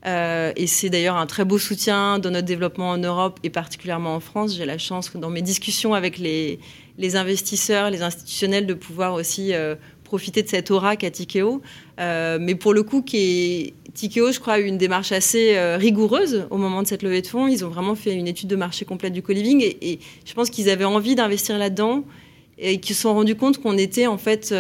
et 0.05 0.67
c'est 0.67 0.91
d'ailleurs 0.91 1.17
un 1.17 1.27
très 1.27 1.45
beau 1.45 1.59
soutien 1.59 2.19
dans 2.19 2.31
notre 2.31 2.47
développement 2.47 2.91
en 2.91 2.99
Europe 2.99 3.41
et 3.43 3.51
particulièrement 3.51 4.15
en 4.15 4.21
France. 4.21 4.55
J'ai 4.55 4.67
la 4.67 4.79
chance, 4.79 5.11
dans 5.17 5.31
mes 5.31 5.43
discussions 5.43 5.95
avec 5.95 6.19
les, 6.19 6.59
les 6.99 7.17
investisseurs, 7.17 7.91
les 7.91 8.03
institutionnels 8.03 8.67
de 8.67 8.75
pouvoir 8.75 9.15
aussi 9.15 9.53
euh, 9.53 9.75
profiter 10.17 10.43
de 10.43 10.49
cette 10.49 10.71
aura 10.71 10.97
qu'a 10.97 11.11
Tikeo. 11.11 11.61
Euh, 12.01 12.39
mais 12.41 12.55
pour 12.55 12.73
le 12.73 12.83
coup, 12.83 13.03
qui 13.03 13.75
Tikeo, 13.93 14.33
je 14.33 14.41
crois, 14.41 14.55
a 14.55 14.59
eu 14.61 14.65
une 14.65 14.79
démarche 14.79 15.13
assez 15.13 15.57
euh, 15.57 15.77
rigoureuse 15.77 16.47
au 16.49 16.57
moment 16.57 16.83
de 16.83 16.87
cette 16.87 17.03
levée 17.03 17.21
de 17.21 17.27
fonds. 17.27 17.49
Ils 17.49 17.67
ont 17.67 17.69
vraiment 17.69 17.95
fait 17.95 18.15
une 18.15 18.27
étude 18.27 18.49
de 18.49 18.57
marché 18.57 18.87
complète 18.87 19.13
du 19.13 19.21
co-living 19.21 19.61
et, 19.63 19.99
je 20.25 20.33
pense 20.33 20.49
qu'ils 20.49 20.71
avaient 20.71 20.87
envie 20.87 21.17
d'investir 21.17 21.59
là-dedans 21.59 22.03
et 22.57 22.81
qu'ils 22.81 22.97
se 22.97 23.03
sont 23.03 23.13
rendus 23.13 23.37
compte 23.37 23.61
qu'on 23.61 23.77
était 23.77 24.07
en 24.07 24.17
fait 24.17 24.55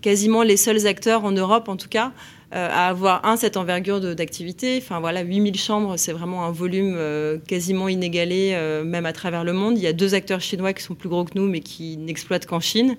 quasiment 0.00 0.42
les 0.42 0.56
seuls 0.56 0.86
acteurs 0.86 1.26
en 1.26 1.32
Europe, 1.32 1.68
en 1.68 1.76
tout 1.76 1.90
cas, 1.90 2.12
euh, 2.54 2.68
à 2.70 2.86
avoir, 2.86 3.26
un, 3.26 3.36
cette 3.36 3.56
envergure 3.56 4.00
d'activité. 4.14 4.78
Enfin 4.80 5.00
voilà, 5.00 5.22
8000 5.22 5.58
chambres, 5.58 5.96
c'est 5.96 6.12
vraiment 6.12 6.44
un 6.44 6.52
volume 6.52 6.94
euh, 6.96 7.38
quasiment 7.38 7.88
inégalé, 7.88 8.52
euh, 8.54 8.84
même 8.84 9.04
à 9.04 9.12
travers 9.12 9.42
le 9.42 9.52
monde. 9.52 9.76
Il 9.76 9.82
y 9.82 9.88
a 9.88 9.92
deux 9.92 10.14
acteurs 10.14 10.40
chinois 10.40 10.72
qui 10.72 10.84
sont 10.84 10.94
plus 10.94 11.08
gros 11.08 11.24
que 11.24 11.32
nous, 11.34 11.48
mais 11.48 11.58
qui 11.58 11.96
n'exploitent 11.96 12.46
qu'en 12.46 12.60
Chine. 12.60 12.96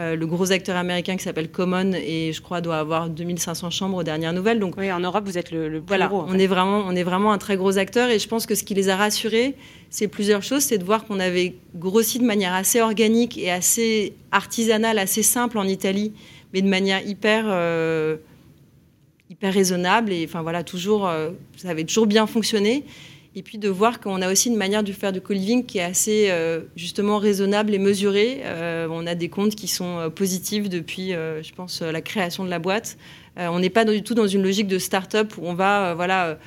Le 0.00 0.26
gros 0.26 0.52
acteur 0.52 0.76
américain 0.76 1.16
qui 1.16 1.24
s'appelle 1.24 1.50
Common 1.50 1.92
et 1.94 2.32
je 2.32 2.40
crois 2.40 2.60
doit 2.60 2.78
avoir 2.78 3.08
2500 3.08 3.70
chambres 3.70 3.98
aux 3.98 4.02
dernières 4.02 4.32
nouvelles. 4.32 4.58
Donc 4.58 4.74
oui, 4.78 4.90
en 4.90 5.00
Europe 5.00 5.24
vous 5.26 5.38
êtes 5.38 5.50
le, 5.50 5.68
plus 5.68 5.82
voilà, 5.86 6.08
gros. 6.08 6.24
On 6.26 6.38
est 6.38 6.46
vraiment, 6.46 6.84
on 6.86 6.94
est 6.94 7.02
vraiment 7.02 7.32
un 7.32 7.38
très 7.38 7.56
gros 7.56 7.78
acteur 7.78 8.08
et 8.08 8.18
je 8.18 8.28
pense 8.28 8.46
que 8.46 8.54
ce 8.54 8.64
qui 8.64 8.74
les 8.74 8.88
a 8.88 8.96
rassurés, 8.96 9.54
c'est 9.90 10.08
plusieurs 10.08 10.42
choses, 10.42 10.62
c'est 10.62 10.78
de 10.78 10.84
voir 10.84 11.04
qu'on 11.04 11.20
avait 11.20 11.54
grossi 11.74 12.18
de 12.18 12.24
manière 12.24 12.54
assez 12.54 12.80
organique 12.80 13.36
et 13.38 13.50
assez 13.50 14.14
artisanale, 14.32 14.98
assez 14.98 15.22
simple 15.22 15.58
en 15.58 15.64
Italie, 15.64 16.12
mais 16.52 16.62
de 16.62 16.68
manière 16.68 17.06
hyper 17.06 17.46
hyper 19.30 19.54
raisonnable 19.54 20.12
et 20.12 20.24
enfin 20.28 20.42
voilà 20.42 20.64
toujours 20.64 21.06
euh, 21.06 21.30
ça 21.56 21.70
avait 21.70 21.84
toujours 21.84 22.06
bien 22.06 22.26
fonctionné 22.26 22.84
et 23.40 23.42
puis 23.42 23.56
de 23.56 23.70
voir 23.70 24.00
qu'on 24.00 24.20
a 24.20 24.30
aussi 24.30 24.50
une 24.50 24.58
manière 24.58 24.82
de 24.82 24.92
faire 24.92 25.12
du 25.12 25.22
co-living 25.22 25.64
qui 25.64 25.78
est 25.78 25.82
assez 25.82 26.26
euh, 26.28 26.60
justement 26.76 27.16
raisonnable 27.16 27.72
et 27.72 27.78
mesurée. 27.78 28.42
Euh, 28.44 28.86
on 28.90 29.06
a 29.06 29.14
des 29.14 29.30
comptes 29.30 29.54
qui 29.54 29.66
sont 29.66 29.96
euh, 29.96 30.10
positifs 30.10 30.68
depuis, 30.68 31.12
je 31.12 31.52
pense, 31.54 31.80
la 31.80 32.02
création 32.02 32.44
de 32.44 32.50
la 32.50 32.58
boîte. 32.58 32.98
on 33.38 33.58
n'est 33.58 33.70
pas 33.70 33.86
du 33.86 34.02
tout 34.02 34.12
dans 34.12 34.26
une 34.26 34.42
logique 34.42 34.66
de 34.66 34.78
start-up 34.78 35.32
où 35.38 35.46
on 35.46 35.54
va, 35.54 35.94
voilà, 35.94 36.38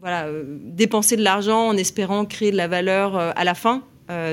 voilà, 0.00 0.28
dépenser 0.62 1.16
de 1.16 1.24
l'argent 1.24 1.66
en 1.66 1.76
espérant 1.76 2.24
créer 2.24 2.52
de 2.52 2.56
la 2.56 2.68
valeur 2.68 3.16
à 3.16 3.42
la 3.42 3.54
fin. 3.54 3.82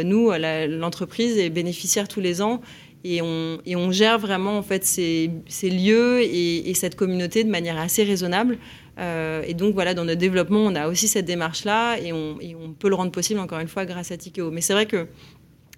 nous, 0.04 0.32
l'entreprise 0.70 1.40
est 1.40 1.50
bénéficiaire 1.50 2.08
tous 2.08 2.20
les 2.20 2.44
ans 2.44 2.62
et 3.04 3.22
on, 3.24 3.60
et 3.66 3.76
on, 3.76 3.92
gère 3.92 4.20
vraiment 4.20 4.58
en 4.58 4.64
fait 4.64 4.84
ces, 4.84 5.32
ces 5.48 5.70
lieux 5.70 6.22
et, 6.22 6.70
et, 6.70 6.74
cette 6.74 6.96
communauté 6.96 7.44
de 7.44 7.50
manière 7.50 7.80
assez 7.80 8.04
raisonnable. 8.04 8.58
Euh, 9.00 9.44
et 9.46 9.54
donc 9.54 9.74
voilà, 9.74 9.94
dans 9.94 10.06
notre 10.06 10.20
développement, 10.20 10.62
on 10.62 10.76
a 10.76 10.88
aussi 10.88 11.08
cette 11.08 11.26
démarche-là 11.26 11.98
et 12.00 12.14
on, 12.14 12.38
peut 12.80 12.90
le 12.90 12.96
rendre 12.96 13.12
possible 13.12 13.40
encore 13.40 13.60
une 13.60 13.68
fois 13.68 13.86
grâce 13.86 14.12
à 14.12 14.18
Tikeo. 14.18 14.52
Mais 14.52 14.62
c'est 14.62 14.74
vrai 14.74 14.86
que 14.86 15.08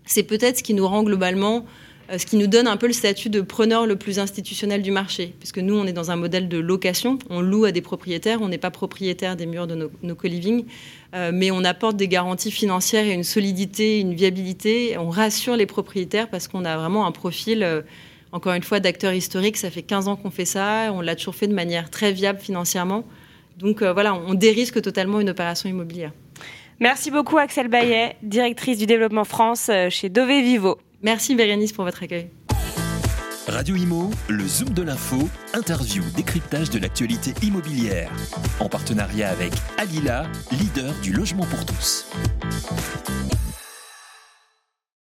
c'est 0.05 0.23
peut-être 0.23 0.57
ce 0.57 0.63
qui 0.63 0.73
nous 0.73 0.87
rend 0.87 1.03
globalement, 1.03 1.65
euh, 2.11 2.17
ce 2.17 2.25
qui 2.25 2.37
nous 2.37 2.47
donne 2.47 2.67
un 2.67 2.77
peu 2.77 2.87
le 2.87 2.93
statut 2.93 3.29
de 3.29 3.41
preneur 3.41 3.85
le 3.85 3.95
plus 3.95 4.19
institutionnel 4.19 4.81
du 4.81 4.91
marché, 4.91 5.33
puisque 5.39 5.59
nous, 5.59 5.75
on 5.75 5.85
est 5.85 5.93
dans 5.93 6.11
un 6.11 6.15
modèle 6.15 6.47
de 6.47 6.57
location, 6.57 7.19
on 7.29 7.41
loue 7.41 7.65
à 7.65 7.71
des 7.71 7.81
propriétaires, 7.81 8.41
on 8.41 8.49
n'est 8.49 8.57
pas 8.57 8.71
propriétaire 8.71 9.35
des 9.35 9.45
murs 9.45 9.67
de 9.67 9.75
nos, 9.75 9.91
nos 10.01 10.15
co-living, 10.15 10.65
euh, 11.13 11.31
mais 11.33 11.51
on 11.51 11.63
apporte 11.63 11.97
des 11.97 12.07
garanties 12.07 12.51
financières 12.51 13.05
et 13.05 13.13
une 13.13 13.23
solidité, 13.23 13.99
une 13.99 14.13
viabilité, 14.13 14.97
on 14.97 15.09
rassure 15.09 15.55
les 15.55 15.65
propriétaires 15.65 16.29
parce 16.29 16.47
qu'on 16.47 16.65
a 16.65 16.77
vraiment 16.77 17.05
un 17.05 17.11
profil 17.11 17.83
encore 18.31 18.53
une 18.53 18.63
fois, 18.63 18.79
d'acteurs 18.79 19.13
historiques. 19.13 19.57
Ça 19.57 19.71
fait 19.71 19.81
15 19.81 20.07
ans 20.07 20.15
qu'on 20.15 20.29
fait 20.31 20.45
ça. 20.45 20.91
On 20.93 21.01
l'a 21.01 21.15
toujours 21.15 21.35
fait 21.35 21.47
de 21.47 21.53
manière 21.53 21.89
très 21.89 22.11
viable 22.11 22.39
financièrement. 22.39 23.03
Donc 23.57 23.81
euh, 23.81 23.93
voilà, 23.93 24.13
on 24.13 24.33
dérisque 24.33 24.81
totalement 24.81 25.19
une 25.19 25.29
opération 25.29 25.69
immobilière. 25.69 26.11
Merci 26.79 27.11
beaucoup 27.11 27.37
Axel 27.37 27.67
Bayet, 27.67 28.15
directrice 28.23 28.77
du 28.77 28.85
développement 28.85 29.25
France 29.25 29.67
euh, 29.69 29.89
chez 29.89 30.07
Dove 30.07 30.29
Vivo. 30.29 30.77
Merci 31.01 31.35
Bérénice 31.35 31.73
pour 31.73 31.83
votre 31.83 32.03
accueil. 32.03 32.29
Radio 33.47 33.75
Imo, 33.75 34.11
le 34.29 34.47
Zoom 34.47 34.69
de 34.69 34.83
l'info, 34.83 35.17
interview, 35.53 36.03
décryptage 36.15 36.69
de 36.69 36.79
l'actualité 36.79 37.33
immobilière. 37.41 38.11
En 38.59 38.69
partenariat 38.69 39.29
avec 39.29 39.51
Alila, 39.77 40.27
leader 40.51 40.93
du 41.01 41.11
logement 41.11 41.45
pour 41.45 41.65
tous. 41.65 42.05